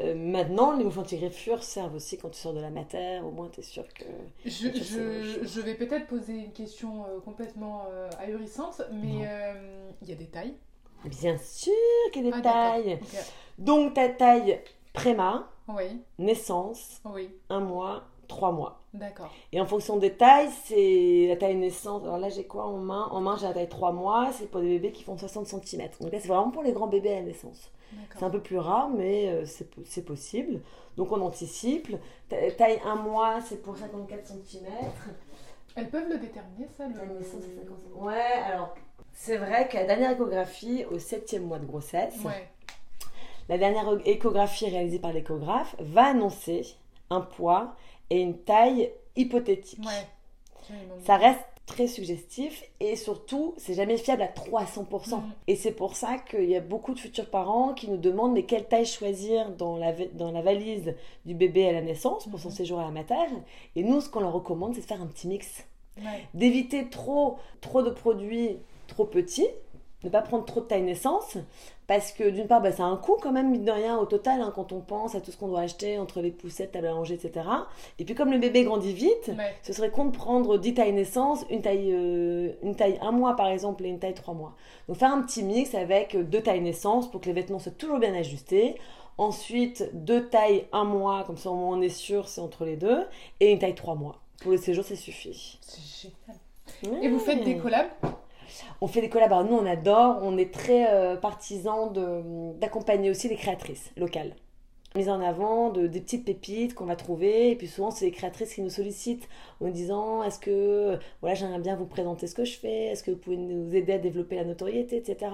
[0.00, 3.48] Euh, maintenant, les moufles anti-greffures servent aussi quand tu sors de la mater, au moins
[3.48, 4.04] tu es sûr que...
[4.44, 9.26] Je, que c'est je, je vais peut-être poser une question euh, complètement euh, ahurissante, mais
[10.02, 10.54] il y a des tailles.
[11.04, 11.72] Bien sûr
[12.12, 13.00] qu'il y a des Ah, tailles.
[13.58, 14.60] Donc ta taille
[14.92, 18.80] préma, Oui, naissance, oui, un mois, trois mois.
[18.94, 19.30] d'accord.
[19.52, 22.02] Et en fonction des tailles, c'est la taille naissance.
[22.04, 23.08] Alors là, j'ai quoi en main?
[23.10, 24.30] En main, j'ai la taille 3 mois.
[24.32, 25.88] C'est pour des bébés qui font 60 cm.
[26.00, 27.70] Donc là, c'est vraiment pour les grands bébés à la naissance.
[28.18, 30.60] C'est un peu plus rare, mais euh, c'est po- c'est possible.
[30.96, 31.94] Donc on anticipe.
[32.30, 34.64] Ta- Taille 1 mois, c'est pour 54 cm.
[35.76, 36.94] Elles peuvent le déterminer, ça le...
[36.94, 38.02] Taille naissance, c'est 50 cm.
[38.04, 38.74] Ouais, alors,
[39.12, 42.48] c'est vrai que la dernière échographie, au 7e mois de grossesse, Ouais.
[43.48, 46.62] la dernière échographie réalisée par l'échographe va annoncer
[47.10, 47.74] un poids
[48.12, 49.80] et une taille hypothétique.
[49.84, 50.76] Ouais.
[51.06, 55.16] Ça reste très suggestif et surtout, c'est jamais fiable à 300%.
[55.16, 55.22] Mhm.
[55.46, 58.42] Et c'est pour ça qu'il y a beaucoup de futurs parents qui nous demandent mais
[58.42, 60.94] quelle taille choisir dans la, dans la valise
[61.24, 62.54] du bébé à la naissance pour son Mhm.
[62.54, 63.14] séjour à la mater.
[63.76, 65.64] Et nous, ce qu'on leur recommande, c'est de faire un petit mix.
[65.98, 66.26] Ouais.
[66.34, 69.46] D'éviter trop, trop de produits trop petits,
[70.04, 71.36] ne pas prendre trop de taille naissance,
[71.86, 74.06] parce que d'une part, bah, ça a un coût quand même, mine de rien, au
[74.06, 76.86] total, hein, quand on pense à tout ce qu'on doit acheter entre les poussettes, table
[76.86, 77.46] à manger, etc.
[77.98, 79.54] Et puis comme le bébé grandit vite, Ouais.
[79.62, 83.36] ce serait con de prendre 10 tailles naissance, une taille, euh, une taille 1 mois
[83.36, 84.54] par exemple et une taille 3 mois.
[84.88, 87.98] Donc faire un petit mix avec deux tailles naissance pour que les vêtements soient toujours
[87.98, 88.76] bien ajustés.
[89.18, 92.76] Ensuite, deux tailles 1 mois, comme ça au moins on est sûr, c'est entre les
[92.76, 93.04] deux.
[93.40, 94.16] Et une taille 3 mois.
[94.40, 95.58] Pour le séjour, ça suffit.
[95.60, 96.10] C'est
[96.82, 97.04] génial.
[97.04, 97.90] Et vous faites des collabs?
[98.80, 99.32] On fait des collabs.
[99.32, 100.18] Alors, nous, on adore.
[100.22, 101.92] On est très euh, partisans
[102.58, 104.34] d'accompagner aussi les créatrices locales.
[104.94, 107.50] Mise en avant de, des petites pépites qu'on va trouver.
[107.50, 109.26] Et puis souvent, c'est les créatrices qui nous sollicitent
[109.60, 112.86] en nous disant Est-ce que voilà, j'aimerais bien vous présenter ce que je fais?
[112.86, 115.30] Est-ce que vous pouvez nous aider à développer la notoriété, etc.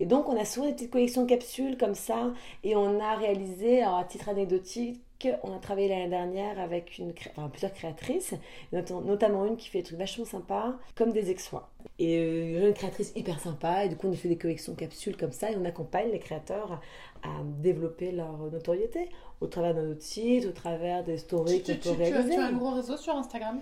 [0.00, 2.32] Et donc, on a souvent des petites collections de capsules comme ça.
[2.64, 5.00] Et on a réalisé, alors, à titre anecdotique,
[5.42, 8.34] on a travaillé l'année dernière avec une, cré- enfin, plusieurs créatrices,
[8.72, 11.70] notam- notamment une qui fait des trucs vachement sympas, comme des exois.
[11.98, 15.16] Et euh, une créatrice hyper sympa, et du coup on a fait des collections capsules
[15.16, 16.80] comme ça, et on accompagne les créateurs
[17.24, 17.28] à
[17.60, 19.08] développer leur notoriété
[19.40, 22.34] au travers de notre site, au travers des stories qu'on peut tu, tu as, réaliser.
[22.34, 23.60] tu as un gros réseau sur Instagram?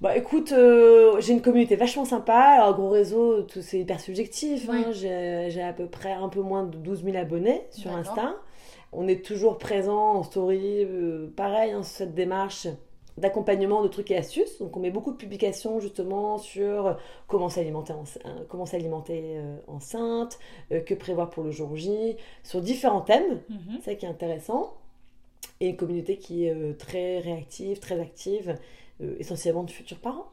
[0.00, 2.34] Bah écoute, euh, j'ai une communauté vachement sympa.
[2.34, 4.68] Alors, gros réseau, tout c'est hyper subjectif.
[4.68, 4.86] hein.
[4.88, 4.92] Oui.
[4.94, 7.92] J'ai à peu près un peu moins de 12 000 abonnés sur.
[7.92, 8.34] Insta.
[8.92, 12.66] On est toujours présent en story, euh, pareil, hein, cette démarche
[13.18, 14.58] d'accompagnement de trucs et astuces.
[14.58, 19.56] Donc on met beaucoup de publications justement sur comment s'alimenter, en- euh, comment s'alimenter euh,
[19.66, 20.38] enceinte,
[20.72, 23.40] euh, que prévoir pour le jour J, sur différents thèmes.
[23.48, 23.58] Mhm.
[23.80, 24.74] C'est ça qui est intéressant.
[25.60, 28.56] Et une communauté qui est euh, très réactive, très active,
[29.02, 30.26] euh, essentiellement de futurs parents.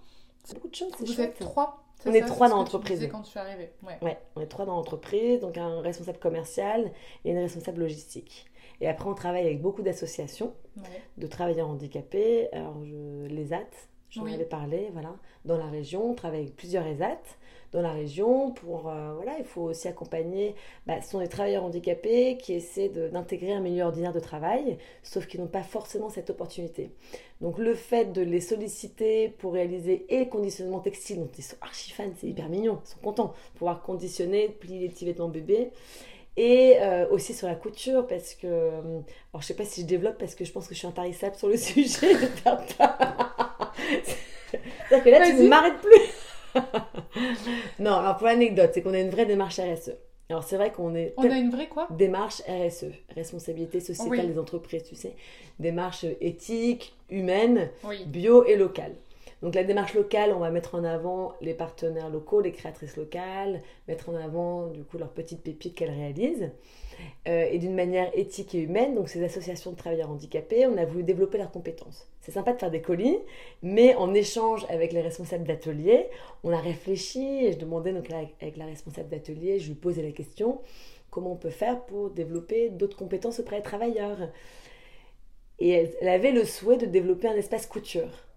[0.44, 1.32] C'est beaucoup de choses, Vous chouette.
[1.32, 3.08] êtes trois On est trois dans l'entreprise.
[3.12, 3.72] quand je suis arrivée.
[3.86, 3.98] Ouais.
[4.02, 6.92] Ouais, on est trois dans l'entreprise, donc un responsable commercial
[7.26, 8.46] et une responsable logistique.
[8.82, 10.84] Et après, on travaille avec beaucoup d'associations Ouais.
[11.18, 12.48] de travailleurs handicapés.
[12.54, 13.68] Alors, je, les AT,
[14.10, 14.34] j'en Oui.
[14.34, 15.16] avais parlé, voilà,
[15.46, 16.12] dans la région.
[16.12, 17.20] On travaille avec plusieurs ESAT,
[17.74, 18.52] dans la région.
[18.52, 20.56] Pour, euh, voilà, il faut aussi accompagner,
[20.88, 24.78] bah, ce sont des travailleurs handicapés qui essaient de- d'intégrer un milieu ordinaire de travail,
[25.04, 26.92] sauf qu'ils n'ont pas forcément cette opportunité.
[27.42, 31.58] Donc le fait de les solliciter pour réaliser et le conditionnement textile, dont ils sont
[31.62, 35.72] archi fans, c'est hyper mignon, ils sont contents, pouvoir conditionner, plier les petits vêtements bébés.
[36.42, 38.48] Et euh, aussi sur la couture, parce que.
[38.48, 38.80] euh,
[39.34, 41.36] Alors, je sais pas si je développe, parce que je pense que je suis intarissable
[41.36, 42.16] sur le sujet.
[42.16, 42.66] C'est-à-dire
[45.04, 46.00] que là, tu ne m'arrêtes plus.
[47.80, 49.92] non, alors pour l'anecdote, c'est qu'on a une vraie démarche RSE.
[50.30, 51.14] Alors, c'est vrai qu'on est.
[51.18, 51.88] On a une vraie quoi?
[51.92, 54.28] Démarche RSE, responsabilité sociétale Oui.
[54.28, 55.16] des entreprises, tu sais.
[55.60, 58.04] Démarche éthique, humaine, Oui.
[58.06, 58.94] bio et locale.
[59.42, 63.62] Donc la démarche locale, on va mettre en avant les partenaires locaux, les créatrices locales,
[63.88, 66.52] mettre en avant du coup leurs petites pépites qu'elles réalisent.
[67.30, 70.84] Euh, et d'une manière éthique et humaine, donc ces associations de travailleurs handicapés, on a
[70.84, 72.10] voulu développer leurs compétences.
[72.20, 73.18] C'est sympa de faire des colis,
[73.64, 76.08] mais en échange avec les responsables d'atelier,
[76.44, 80.12] on a réfléchi et je demandais donc avec la responsable d'atelier, je lui posais la
[80.12, 80.60] question
[81.10, 84.18] comment on peut faire pour développer d'autres compétences auprès des travailleurs?
[85.60, 88.29] Et elle avait le souhait de développer un espace couture.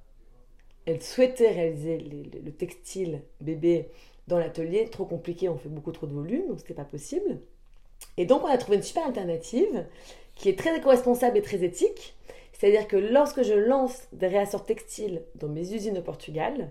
[0.87, 3.88] Elle souhaitait réaliser les- le- le textile bébé
[4.29, 7.38] dans l'atelier, trop compliqué, on fait beaucoup trop de volume, donc c'était pas possible.
[8.16, 9.87] Et donc on a trouvé une super alternative
[10.35, 12.14] qui est très éco-responsable et très éthique.
[12.53, 16.71] C'est-à-dire que lorsque je lance des réassorts textiles dans mes usines au Portugal,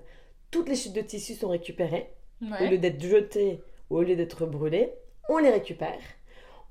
[0.51, 2.09] toutes les chutes de tissu sont récupérées
[2.41, 4.91] au lieu d'être jetées ou au lieu d'être brûlées,
[5.29, 5.99] on les récupère.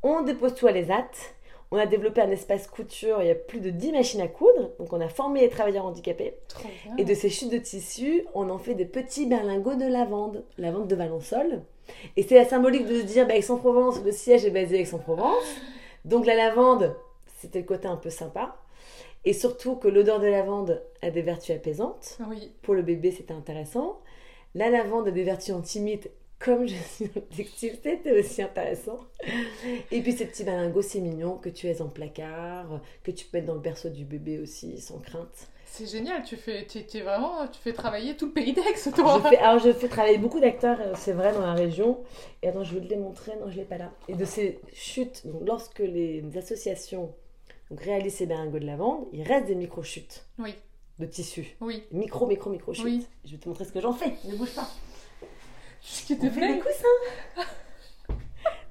[0.02, 1.10] On dépose tout à l'ESAT.
[1.72, 4.72] On a développé un espace couture, il y a plus de 10 machines à coudre.
[4.78, 6.34] Donc on a formé les travailleurs handicapés.
[6.48, 6.96] Trop bien.
[6.96, 10.88] Et de ces chutes de tissu, on en fait des petits berlingots de lavande, lavande
[10.88, 11.62] de Valençol.
[12.16, 15.44] Et c'est la symbolique de se dire, bah, Aix-en-Provence, le siège est basé à Aix-en-Provence.
[16.04, 16.96] Donc la lavande,
[17.38, 18.56] c'était le côté un peu sympa.
[19.24, 22.18] Et surtout que l'odeur de lavande a des vertus apaisantes.
[22.28, 22.52] Oui.
[22.62, 24.00] Pour le bébé, c'était intéressant.
[24.54, 28.98] La lavande a des vertus antimites, comme je suis dans le textile, c'était aussi intéressant.
[29.92, 33.36] Et puis ces petits balingos, c'est mignon, que tu aies en placard, que tu peux
[33.38, 35.48] mettre dans le berceau du bébé aussi, sans crainte.
[35.66, 38.62] C'est génial, tu fais, tu, tu es vraiment, tu fais travailler tout le pays d'Aix,
[38.92, 39.20] toi.
[39.22, 42.00] Je fais, alors je fais travailler beaucoup d'acteurs, euh, c'est vrai, dans la région.
[42.42, 43.92] Et attends, je vais te les montrer, non, je l'ai pas là.
[44.08, 47.14] Et de ces chutes, donc, lorsque les associations
[47.70, 50.54] donc, réalisent ces balingos de lavande, il reste des micro-chutes Oui,
[50.98, 51.56] de tissu.
[51.60, 51.84] oui.
[51.92, 52.84] Micro, micro, micro chutes.
[52.86, 53.06] Oui.
[53.24, 54.68] Je vais te montrer ce que j'en fais, ne bouge pas.
[55.82, 57.44] Ce qui te On fait des coussins.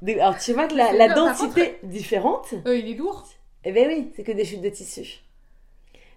[0.01, 3.27] Des- Alors tu vois que la, la densité différente, Euh, il est lourd.
[3.65, 5.19] eh ben oui, c'est que des chutes de tissu.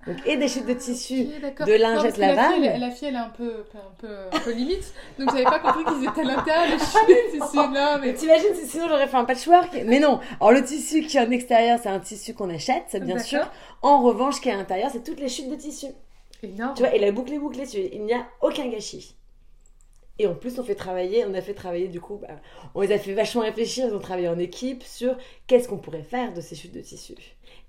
[0.07, 1.67] Donc, et des chutes de tissu Ok, d'accord.
[1.67, 2.65] de Non, lingettes la lavables.
[2.65, 4.93] elle, la fille, elle est un peu, un peu, un peu limite.
[5.19, 7.57] Donc j'avais pas compris qu'ils étaient à l'intérieur, les chutes de tissu.
[7.57, 10.19] Non, Mais t'imagines si sinon j'aurais fait un patchwork Mais non.
[10.41, 13.49] Alors le tissu qui est en extérieur, c'est un tissu qu'on achète, ça, bien sûr.
[13.81, 15.87] En revanche, qui est à l'intérieur, c'est toutes les chutes de tissu.
[16.43, 16.75] énorme.
[16.75, 19.15] Tu vois, et la boucle est bouclée, il n'y a aucun gâchis.
[20.23, 22.29] Et en plus, on fait travailler, on a fait travailler du coup, bah,
[22.77, 25.17] on les a fait vachement réfléchir, ils ont travaillé en équipe sur
[25.49, 27.15] qu'est-ce qu'on pourrait faire de ces chutes de tissu.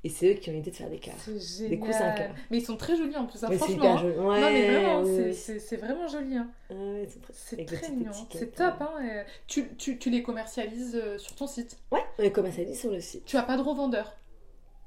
[0.03, 1.15] Et c'est eux qui ont l'idée de faire des cœurs.
[1.17, 2.13] C'est Des coussins.
[2.51, 3.75] Mais ils sont très jolis en plus, hein, Mais c'est franchement.
[3.83, 3.97] hyper hein.
[3.97, 4.15] joli.
[4.17, 5.33] Ouais, non, mais vraiment, oui, c'est- oui.
[5.33, 6.37] c'est c'est vraiment joli.
[6.37, 6.47] Hein.
[6.69, 8.11] Ouais, très- C'est très mignon.
[8.31, 8.75] C'est top.
[8.81, 8.91] Hein.
[9.03, 11.77] et Tu, tu, tu les commercialises euh, sur ton site?
[11.91, 13.25] Ouais, on les commercialise sur le site.
[13.25, 14.13] Tu as pas de revendeur?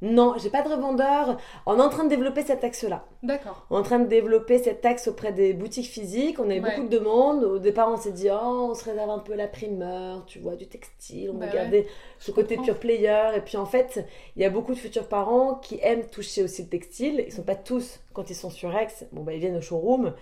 [0.02, 1.38] Non, j'ai pas de revendeur.
[1.64, 3.06] On est en train de développer cet axe-là.
[3.26, 3.66] D'accord.
[3.70, 6.38] On est en train de développer cet axe auprès des boutiques physiques.
[6.38, 6.70] On a eu Ouais.
[6.70, 7.44] beaucoup de demandes.
[7.44, 10.56] Au départ, on s'est dit, oh, on se réserve un peu la primeur, tu vois,
[10.56, 11.30] du textile.
[11.30, 11.86] On Bah va ouais, garder
[12.18, 13.30] ce côté pure player.
[13.36, 14.04] Et puis, en fait,
[14.36, 17.24] il y a beaucoup de futurs parents qui aiment toucher aussi le textile.
[17.26, 20.12] Ils sont pas tous, quand ils sont sur Aix, bon, bah, ils viennent au showroom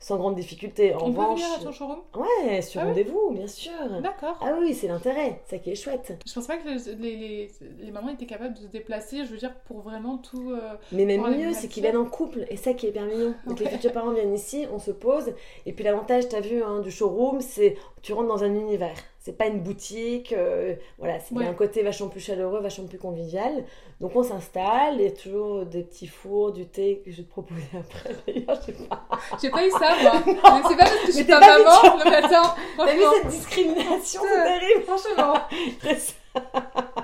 [0.00, 0.94] sans grande difficulté.
[0.94, 2.00] En On peut venir à ton showroom?
[2.14, 3.72] Ouais, sur Ah rendez-vous, bien sûr.
[4.02, 4.38] D'accord.
[4.42, 5.40] Ah oui, c'est l'intérêt.
[5.48, 6.12] Ça qui est chouette.
[6.26, 7.50] Je pense pas que les, les, les,
[7.80, 10.50] les mamans étaient capables de se déplacer, je veux dire, pour vraiment tout.
[10.52, 13.34] euh, Mais même mieux, c'est qu'ils viennent en couple, et ça qui est hyper mignon.
[13.46, 15.32] Donc les futurs parents viennent ici, on se pose,
[15.66, 18.94] et puis l'avantage, t'as vu, hein, du showroom, c'est tu rentres dans un univers.
[19.18, 21.46] C'est pas une boutique, euh, voilà, c'est Ouais.
[21.46, 23.64] un côté vachement plus chaleureux, vachement plus convivial.
[24.00, 27.22] Donc on s'installe, il y a toujours des petits fours, du thé que je vais
[27.22, 28.10] te proposer après.
[28.26, 29.06] D'ailleurs, je sais pas.
[29.40, 30.12] J'ai pas eu ça, moi.
[30.68, 31.98] c'est pas parce que je suis pas pas maman.
[32.04, 32.54] Attends.
[32.76, 34.82] T'as vu cette discrimination, c'est terrible.
[34.86, 35.34] Franchement.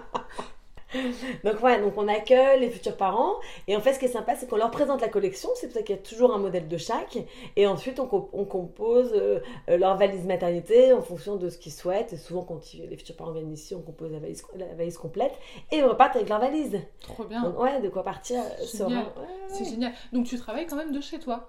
[1.44, 3.35] Donc ouais, donc on accueille les futurs parents
[3.68, 5.76] et en fait ce qui est sympa c'est qu'on leur présente la collection, c'est pour
[5.76, 7.18] ça qu'il y a toujours un modèle de chaque
[7.57, 11.72] et ensuite on, co- on compose euh, leur valise maternité en fonction de ce qu'ils
[11.72, 14.66] souhaitent et souvent quand ils- les futurs parents viennent ici on compose la valise, la
[14.74, 15.33] valise complète
[15.70, 16.81] et ils repartent avec leur valise.
[17.00, 17.42] Trop bien.
[17.42, 18.40] Donc ouais, de quoi partir.
[18.40, 19.05] euh, Génial.
[19.05, 19.05] Ouais,
[19.48, 19.70] C'est ouais.
[19.70, 19.92] génial.
[20.12, 21.46] Donc tu travailles quand même de chez toi.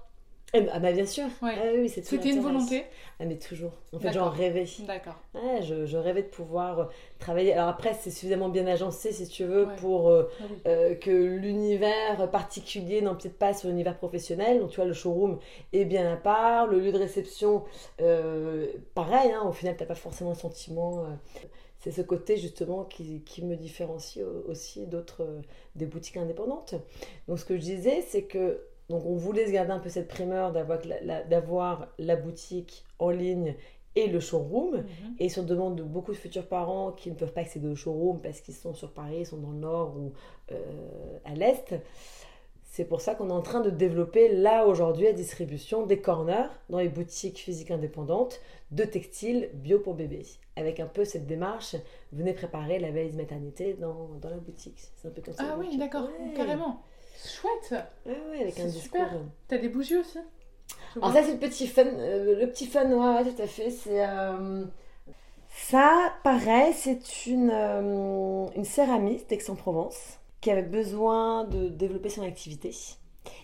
[0.54, 1.24] Eh ben, ah bah bien sûr.
[1.42, 1.54] Ouais.
[1.58, 2.84] Ah oui, c'est tout C'était une volonté
[3.22, 3.72] Ah mais toujours.
[3.94, 4.66] En fait, j'en rêvais.
[4.86, 5.16] D'accord.
[5.62, 7.54] Je, je rêvais de pouvoir travailler.
[7.54, 9.76] Alors après, c'est suffisamment bien agencé, si tu veux, Ouais.
[9.78, 10.58] pour euh, Ah oui.
[10.68, 14.60] euh, que l'univers particulier n'empiète pas sur l'univers professionnel.
[14.60, 15.40] Donc tu vois, le showroom
[15.72, 16.68] est bien à part.
[16.68, 17.64] Le lieu de réception,
[18.02, 19.32] euh, pareil.
[19.32, 21.06] hein, au final, t'as pas forcément le sentiment.
[21.06, 21.14] euh,
[21.80, 25.42] c'est ce côté justement qui, qui me différencie au- aussi d'autres euh,
[25.76, 26.76] des boutiques indépendantes.
[27.28, 28.62] Donc ce que je disais, c'est que
[28.92, 32.86] donc on voulait se garder un peu cette primeur d'avoir la, la- d'avoir la boutique
[33.00, 33.56] en ligne
[33.96, 34.76] et le showroom.
[34.78, 35.16] Mhm.
[35.20, 38.22] Et sur demande de beaucoup de futurs parents qui ne peuvent pas accéder au showroom
[38.22, 40.14] parce qu'ils sont sur Paris, ils sont dans le nord ou
[40.52, 41.74] euh, à l'est,
[42.64, 46.48] c'est pour ça qu'on est en train de développer là aujourd'hui la distribution des corners
[46.70, 48.40] dans les boutiques physiques indépendantes
[48.72, 50.26] de textiles bio pour bébés.
[50.56, 51.76] Avec un peu cette démarche,
[52.14, 54.80] venez préparer la veille maternité dans, dans la boutique.
[54.96, 55.44] C'est un peu comme ça.
[55.52, 56.34] Ah oui, d'accord, Ouais.
[56.34, 56.82] carrément.
[57.30, 57.74] Chouette
[58.06, 59.10] Ouais, ouais, avec un super.
[59.10, 59.22] discours.
[59.48, 60.18] T'as des bougies aussi
[60.96, 63.70] Alors ça c'est le petit fun, euh, le petit fun, ouais, ouais, tout à fait.
[63.72, 64.66] C'est euh,
[65.50, 72.74] ça, pareil, c'est une euh, une céramiste d'Aix-en-Provence qui avait besoin de développer son activité.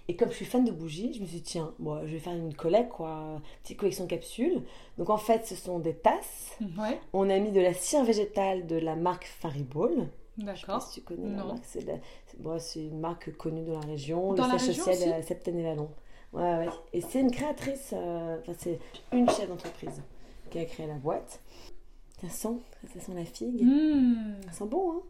[0.08, 2.20] Et comme je suis fan de bougies, je me suis dit tiens, bon, je vais
[2.20, 4.64] faire une collecte quoi, petite collection capsules.
[4.98, 6.58] Donc en fait, ce sont des tasses.
[6.80, 10.08] Ouais, On a mis de la cire végétale de la marque Fariball.
[10.38, 10.82] D'accord.
[10.84, 11.48] si tu connais la Non.
[11.48, 11.64] marque.
[11.66, 11.98] C'est la-
[12.40, 14.34] bon, c'est une marque connue dans la région.
[14.34, 15.90] Dans le la siège social aussi est à Septène-et-Vallon.
[16.34, 16.70] Ouais, ouais.
[16.94, 18.80] Et c'est une créatrice, euh, enfin, c'est
[19.14, 20.02] une chef d'entreprise
[20.52, 21.40] qui a créé la boîte.
[22.22, 22.58] Ça sent,
[22.94, 23.64] ça sent la figue.
[23.64, 24.42] Mmh.
[24.48, 25.02] Ça sent bon, hein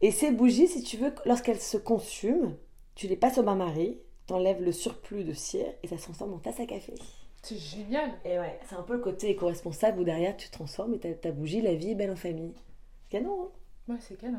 [0.00, 2.54] Et ces bougies, si tu veux, lorsqu'elles se consument,
[2.94, 6.38] tu les passes au bain-marie, t'enlèves le surplus de cire et ça se transforme en
[6.38, 6.94] tasse à café.
[7.42, 8.10] C'est génial.
[8.24, 11.12] Et ouais, c'est un peu le côté éco-responsable où derrière tu te transformes et ta,
[11.12, 12.54] ta bougie, la vie est belle en famille.
[13.02, 13.48] C'est canon, hein
[13.92, 14.38] Ouais, c'est canon.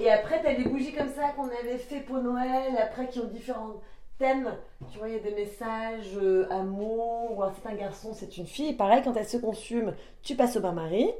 [0.00, 3.26] Et après, t'as des bougies comme ça qu'on avait fait pour Noël, après qui ont
[3.26, 3.74] différents
[4.18, 4.54] thèmes.
[4.92, 8.36] Tu vois, il y a des messages euh, amour, ou alors c'est un garçon, c'est
[8.36, 8.68] une fille.
[8.70, 11.10] Et pareil, quand elles se consument, tu passes au bain-marie.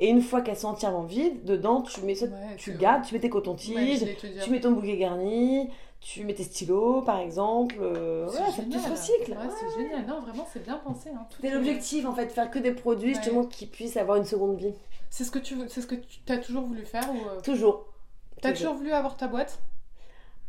[0.00, 3.14] Et une fois qu'elles sont entièrement vides, dedans, tu mets, Ouais, tu c'est- gardes, tu
[3.14, 4.04] mets tes cotons-tiges,
[4.44, 5.68] tu mets ton bouquet garni,
[6.00, 7.76] tu mets tes stylos, par exemple.
[7.80, 8.60] euh, ouais, ça, se.
[9.32, 10.06] Ouais, c'est génial.
[10.06, 11.10] Non, vraiment, c'est bien pensé.
[11.10, 11.26] Hein.
[11.40, 14.56] C'est est- l'objectif, en fait, faire que des produits, justement, qui puissent avoir une seconde
[14.56, 14.72] vie.
[15.10, 17.40] C'est ce que tu veux- c'est ce que tu as toujours voulu faire ou euh,
[17.40, 17.86] Toujours.
[18.40, 19.58] T'as toujours voulu avoir ta boîte?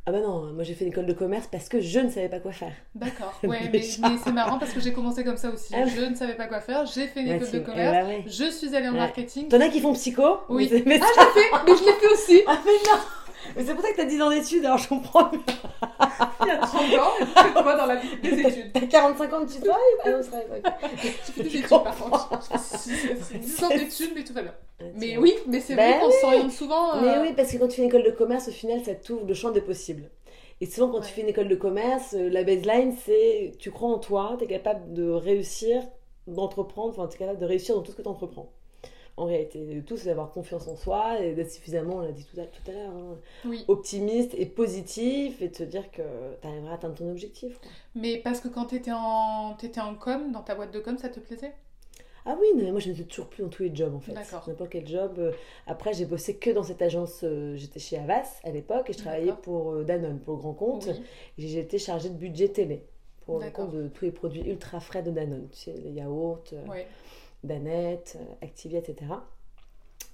[0.05, 2.29] Ah bah non, moi j'ai fait une école de commerce parce que je ne savais
[2.29, 2.71] pas quoi faire.
[2.95, 3.37] D'accord.
[3.43, 5.73] Ouais, mais, c'est marrant parce que j'ai commencé comme ça aussi.
[5.75, 5.85] Ah.
[5.85, 6.85] Je ne savais pas quoi faire.
[6.87, 7.91] J'ai fait une Ouais, école tu- de eh commerce.
[8.05, 8.23] bah ouais.
[8.25, 8.99] Je suis allée en Ouais.
[8.99, 9.49] marketing.
[9.49, 10.39] T'en as qui font psycho?
[10.49, 10.67] Oui.
[10.85, 12.41] Mais, Ah, je l'ai fait, mais je l'ai fait aussi.
[12.47, 12.97] Ah mais non
[13.55, 15.29] Mais c'est pour ça que t'as 10 ans d'études, alors je comprends.
[16.41, 18.73] Il y a 30 ans, tu fais quoi dans la vie Des études.
[18.73, 20.61] T'as 45 ans, tu travailles Ah non, c'est vrai.
[21.03, 22.29] J'ai fait des études par contre.
[22.87, 24.53] J'ai fait 10 ans d'études, mais tout va bien.
[24.99, 26.13] Mais oui, mais c'est Ben vrai qu'on oui.
[26.21, 26.95] s'oriente souvent.
[26.95, 28.95] euh, Mais oui, parce que quand tu fais une école de commerce, au final, ça
[28.95, 30.09] t'ouvre le champ des possibles.
[30.61, 33.89] Et souvent, quand tu fais une école de commerce, euh, la baseline, c'est tu crois
[33.89, 35.81] en toi, t'es capable de réussir,
[36.27, 38.51] d'entreprendre, enfin, t'es capable de réussir dans tout ce que tu entreprends.
[39.17, 42.39] En réalité, tout, c'est d'avoir confiance en soi et d'être suffisamment, on l'a dit tout
[42.39, 43.65] à, tout à l'heure, hein, Oui.
[43.67, 46.01] optimiste et positif et de te dire que
[46.41, 47.59] tu arriveras à atteindre ton objectif.
[47.59, 47.71] quoi.
[47.95, 49.55] Mais parce que quand t'étais en...
[49.59, 51.53] t'étais en com, dans ta boîte de com, ça te plaisait?
[52.25, 53.99] Ah oui, non, mais moi je ne suis toujours plus dans tous les jobs en
[53.99, 54.11] fait.
[54.13, 54.43] D'accord.
[54.47, 55.13] N'importe quel job.
[55.19, 55.31] euh,
[55.67, 58.99] Après, j'ai bossé que dans cette agence, euh, j'étais chez Avas à l'époque et je
[58.99, 60.89] travaillais pour euh, Danone, pour le grand compte.
[61.37, 61.57] Oui.
[61.57, 62.85] Été chargée de budget télé
[63.25, 65.47] pour le compte de tous les produits ultra frais de Danone.
[65.51, 66.43] Tu sais, les yaourts.
[67.43, 69.11] Danette, Activia, etc.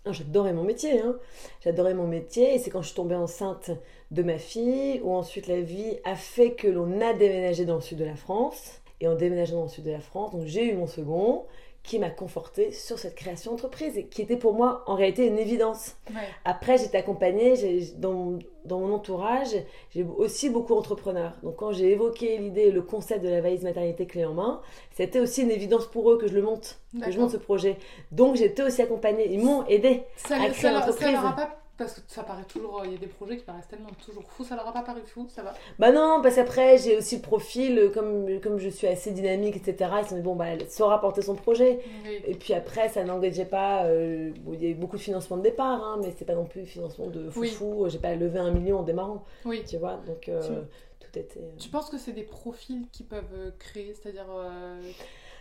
[0.08, 1.15] J'adorais mon métier, hein.
[1.63, 3.72] j'adorais mon métier et c'est quand je suis tombée enceinte
[4.12, 7.82] de ma fille où ensuite la vie a fait que l'on a déménagé dans le
[7.82, 10.72] sud de la France et en déménageant dans le sud de la France, donc j'ai
[10.72, 11.46] eu mon second
[11.86, 15.38] qui m'a confortée sur cette création d'entreprise et qui était pour moi en réalité une
[15.38, 15.95] évidence.
[16.10, 16.21] Ouais.
[16.43, 17.54] Après, j'étais accompagnée
[17.98, 19.56] dans, dans mon entourage,
[19.91, 21.34] j'ai aussi beaucoup d'entrepreneurs.
[21.43, 25.19] Donc, quand j'ai évoqué l'idée, le concept de la valise maternité clé en main, c'était
[25.19, 27.78] aussi une évidence pour eux que je le monte, que je monte ce projet.
[28.12, 29.32] Donc, j'étais aussi accompagnée.
[29.32, 30.04] Ils m'ont aidé.
[30.17, 31.12] Ça, à créer ça l'entreprise.
[31.12, 31.64] leur a pas.
[31.78, 32.82] Parce que ça paraît toujours.
[32.86, 35.02] Il y a des projets qui paraissent tellement toujours fous, ça leur a pas paru
[35.06, 38.70] fou, ça va Bah non, parce qu'après, j'ai aussi le profil, euh, comme, comme je
[38.70, 39.92] suis assez dynamique, etc.
[40.00, 41.80] Ils se sont dit, bon, bah, elle saura porter son projet.
[42.06, 42.22] Oui.
[42.26, 43.86] Et puis après, ça n'engageait pas.
[43.88, 46.36] euh, bon, il y a eu beaucoup de financement de départ, hein, mais c'est pas
[46.36, 47.50] non plus financement de Oui.
[47.50, 47.90] foufou.
[47.90, 49.62] J'ai pas levé un million en démarrant, Oui.
[49.68, 49.98] tu vois.
[50.08, 51.40] Donc, euh, Tu- tout était.
[51.42, 54.28] euh, Tu penses que c'est des profils qui peuvent euh, créer, c'est-à-dire.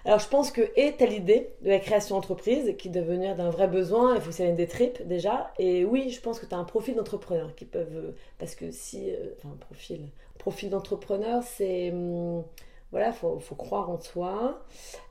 [0.05, 3.49] Alors je pense que et t'as l'idée de la création d'entreprise qui doit venir d'un
[3.51, 5.53] vrai besoin, il faut que ça des tripes déjà.
[5.59, 8.71] Et oui, je pense que tu as un profil d'entrepreneur qui peuvent euh, parce que
[8.71, 12.45] si euh, enfin un profil profil d'entrepreneur, c'est hum,
[12.91, 14.63] voilà, faut faut croire en soi,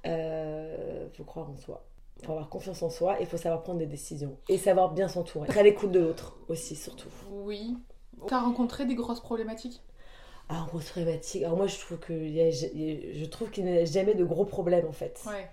[0.05, 1.83] euh, faut croire en soi.
[2.23, 5.49] Faut avoir confiance en soi et faut savoir prendre des décisions et savoir bien s'entourer.
[5.49, 7.09] Être à l'écoute de l'autre aussi surtout.
[7.31, 7.75] Oui.
[8.27, 9.81] T'as rencontré des grosses problématiques?
[10.49, 11.43] Ah, grosse problématique.
[11.43, 14.45] Alors moi, je trouve que y a- je trouve qu'il n'y a jamais de gros
[14.45, 15.19] problèmes en fait.
[15.27, 15.49] Ouais.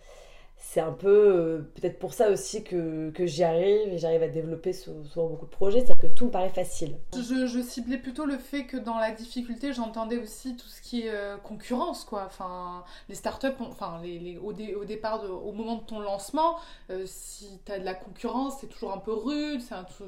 [0.63, 4.29] C'est un peu euh, peut-être pour ça aussi que, que j'y arrive et j'arrive à
[4.29, 6.99] développer sou- souvent beaucoup de projets, c'est-à-dire que tout me paraît facile.
[7.15, 11.07] Je, je ciblais plutôt le fait que dans la difficulté, j'entendais aussi tout ce qui
[11.07, 12.25] est euh, concurrence, quoi.
[12.27, 15.99] Enfin, les startups, enfin, les, les- au, dé- au départ, de- au moment de ton
[15.99, 16.57] lancement,
[16.91, 20.05] euh, si t'as de la concurrence, c'est toujours un peu rude, c'est un tout...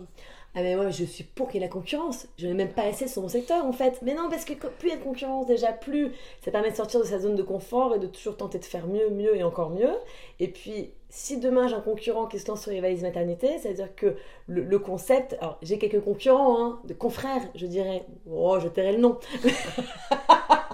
[0.55, 2.27] Ah mais moi je suis pour qu'il y ait la concurrence.
[2.37, 4.01] Je n'ai même pas assez sur mon secteur en fait.
[4.03, 6.13] Mais non parce que plus il y a de concurrence déjà plus
[6.45, 8.87] ça permet de sortir de sa zone de confort et de toujours tenter de faire
[8.87, 9.95] mieux, mieux et encore mieux.
[10.41, 13.95] Et puis si demain j'ai un concurrent qui se lance sur les valises maternité, c'est-à-dire
[13.95, 18.69] que le, le concept, alors j'ai quelques concurrents, hein, de confrères je dirais, oh je
[18.69, 19.19] tairai le nom.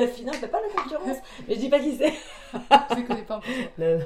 [0.00, 1.16] la finale fait pas la concurrence,
[1.48, 2.12] mais je dis pas qui c'est.
[2.52, 3.50] Je connais pas un peu.
[3.78, 4.04] Non, non.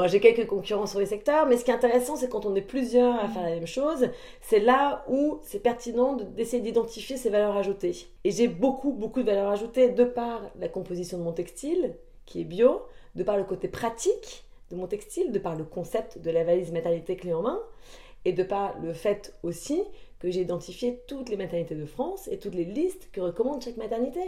[0.00, 2.54] Non, j'ai quelques concurrents sur les secteurs, mais ce qui est intéressant, c'est quand on
[2.54, 4.08] est plusieurs à faire la même chose,
[4.40, 8.06] c'est là où c'est pertinent de- d'essayer d'identifier ces valeurs ajoutées.
[8.24, 11.94] Et j'ai beaucoup, beaucoup de valeurs ajoutées de par la composition de mon textile,
[12.26, 12.82] qui est bio,
[13.14, 16.72] de par le côté pratique de mon textile, de par le concept de la valise
[16.72, 17.58] maternité clé en main,
[18.26, 19.82] et de par le fait aussi
[20.20, 23.76] que j'ai identifié toutes les maternités de France et toutes les listes que recommande chaque
[23.76, 24.20] maternité.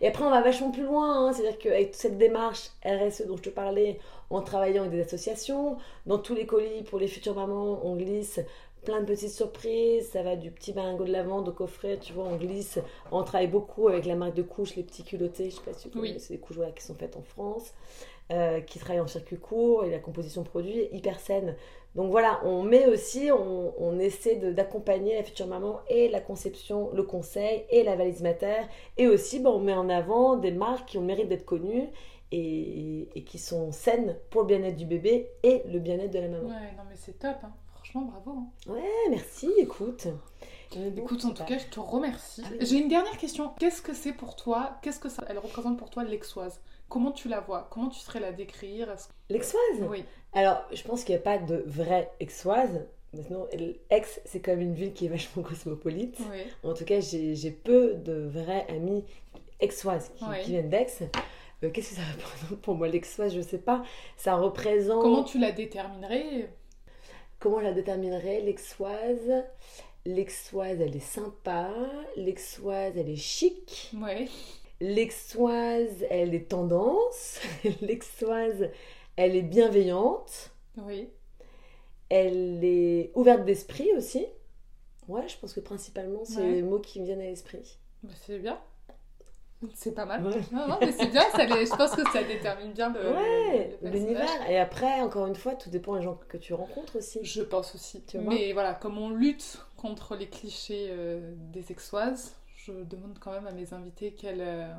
[0.00, 1.32] Et après, on va vachement plus loin, hein.
[1.32, 3.98] c'est-à-dire qu'avec cette démarche RSE dont je te parlais,
[4.30, 5.76] en travaillant avec des associations,
[6.06, 8.40] dans tous les colis pour les futures mamans, on glisse
[8.84, 12.24] plein de petites surprises, ça va du petit baringot de lavande au coffret, tu vois,
[12.24, 12.78] on glisse,
[13.10, 15.90] on travaille beaucoup avec la marque de couches, les petits culottés, je sais pas si
[15.90, 16.08] tu Oui.
[16.08, 17.74] connais, c'est des couches voilà, qui sont faites en France,
[18.30, 21.56] euh, qui travaillent en circuit court, et la composition de produits est hyper saine.
[21.94, 26.90] Donc voilà, on met aussi, on, on essaie d'accompagner la future maman et la conception,
[26.92, 28.62] le conseil et la valise mater.
[28.98, 31.88] Et aussi, ben, on met en avant des marques qui ont le mérite d'être connues
[32.30, 36.28] et, et qui sont saines pour le bien-être du bébé et le bien-être de la
[36.28, 36.48] maman.
[36.50, 37.52] Ouais, non mais c'est top, hein.
[37.74, 38.38] franchement bravo.
[38.38, 38.72] hein.
[38.72, 40.08] Ouais, merci, écoute.
[40.94, 42.42] Écoute, en tout cas, je te remercie.
[42.60, 43.50] J'ai une dernière question.
[43.58, 46.60] Qu'est-ce que c'est pour toi Qu'est-ce que ça elle représente pour toi l'exoise?
[46.88, 47.68] Comment tu la vois?
[47.70, 48.94] Comment tu serais la décrire?
[49.28, 49.82] L'exoise?
[49.88, 50.04] Oui.
[50.32, 52.86] Alors, je pense qu'il n'y a pas de vraie exoise.
[53.14, 53.46] Maintenant,
[53.90, 56.18] Aix, c'est quand même une ville qui est vachement cosmopolite.
[56.30, 56.42] Oui.
[56.62, 59.04] En tout cas, j'ai peu de vrais amis
[59.60, 60.86] exoises qui, qui viennent d'Aix.
[61.64, 62.88] Euh, Qu'est-ce que ça représente pour moi?
[62.88, 63.82] L'exoise Je sais pas.
[64.16, 65.02] Ça représente.
[65.02, 66.50] Comment tu la déterminerais?
[67.40, 68.40] Comment je la déterminerais?
[68.40, 69.44] L'exoise.
[70.04, 71.70] L'exoise, elle est sympa.
[72.16, 73.90] L'exoise, elle est chic.
[74.00, 74.28] Ouais.
[74.80, 77.40] L'exoise, elle est tendance.
[77.80, 78.70] L'exoise,
[79.16, 80.50] elle est bienveillante.
[80.76, 81.08] Oui.
[82.08, 84.26] Elle est ouverte d'esprit aussi.
[85.08, 86.50] Ouais, je pense que principalement, c'est Ouais.
[86.52, 87.78] les mots qui me viennent à l'esprit.
[88.02, 88.58] Bah, c'est bien.
[89.74, 90.24] C'est pas mal.
[90.24, 90.40] Ouais.
[90.52, 91.28] Non, non, mais c'est bien.
[91.32, 94.48] Ça, les- je pense que ça détermine bien le, Ouais, l'univers.
[94.48, 97.18] Et après, encore une fois, tout dépend des gens que tu rencontres aussi.
[97.24, 98.02] Je pense aussi.
[98.04, 98.32] Tu vois?
[98.32, 102.36] Mais voilà, comme on lutte contre les clichés euh, des exoises,
[102.72, 104.72] je demande quand même à mes invités quel, euh,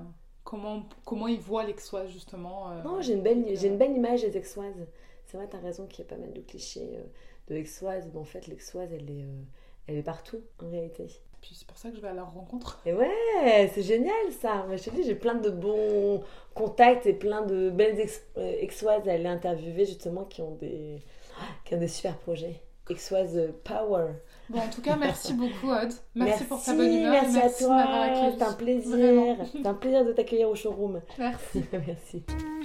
[0.44, 2.72] comment, comment ils voient l'exoise justement.
[2.72, 4.88] euh, Non, j'ai une, belle, j'ai euh, une belle image des exoises.
[5.26, 7.00] C'est vrai, t'as raison qu'il y a pas mal de clichés
[7.48, 8.10] de l'exoise.
[8.14, 9.26] Mais en fait, l'exoise, elle est,
[9.88, 11.08] elle est partout, en réalité.
[11.42, 12.82] Puis c'est pour ça que je vais à leur rencontre.
[12.86, 14.66] Et ouais, c'est génial ça.
[14.70, 16.22] Mais je te dis, j'ai plein de bons
[16.54, 21.02] contacts et plein de belles ex- exoises à aller interviewer justement qui ont des,
[21.66, 22.62] qui ont des super projets.
[22.90, 24.14] Exoise Power.
[24.50, 25.93] Bon, en tout cas, merci beaucoup, Aude.
[26.16, 27.24] Merci, pour ta bonne humeur.
[27.32, 28.34] Merci, à toi.
[28.38, 29.36] C'est un plaisir.
[29.52, 31.02] C'est un plaisir de t'accueillir au showroom.
[31.20, 31.64] Merci.
[31.88, 32.24] merci.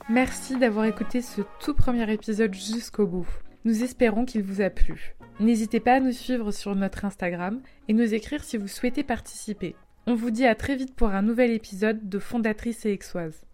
[0.09, 3.29] Merci d'avoir écouté ce tout premier épisode jusqu'au bout.
[3.67, 5.15] Nous espérons qu'il vous a plu.
[5.41, 9.75] N'hésitez pas à nous suivre sur notre Instagram et nous écrire si vous souhaitez participer.
[10.07, 13.45] On vous dit à très vite pour un nouvel épisode de Fondatrice et Exoise.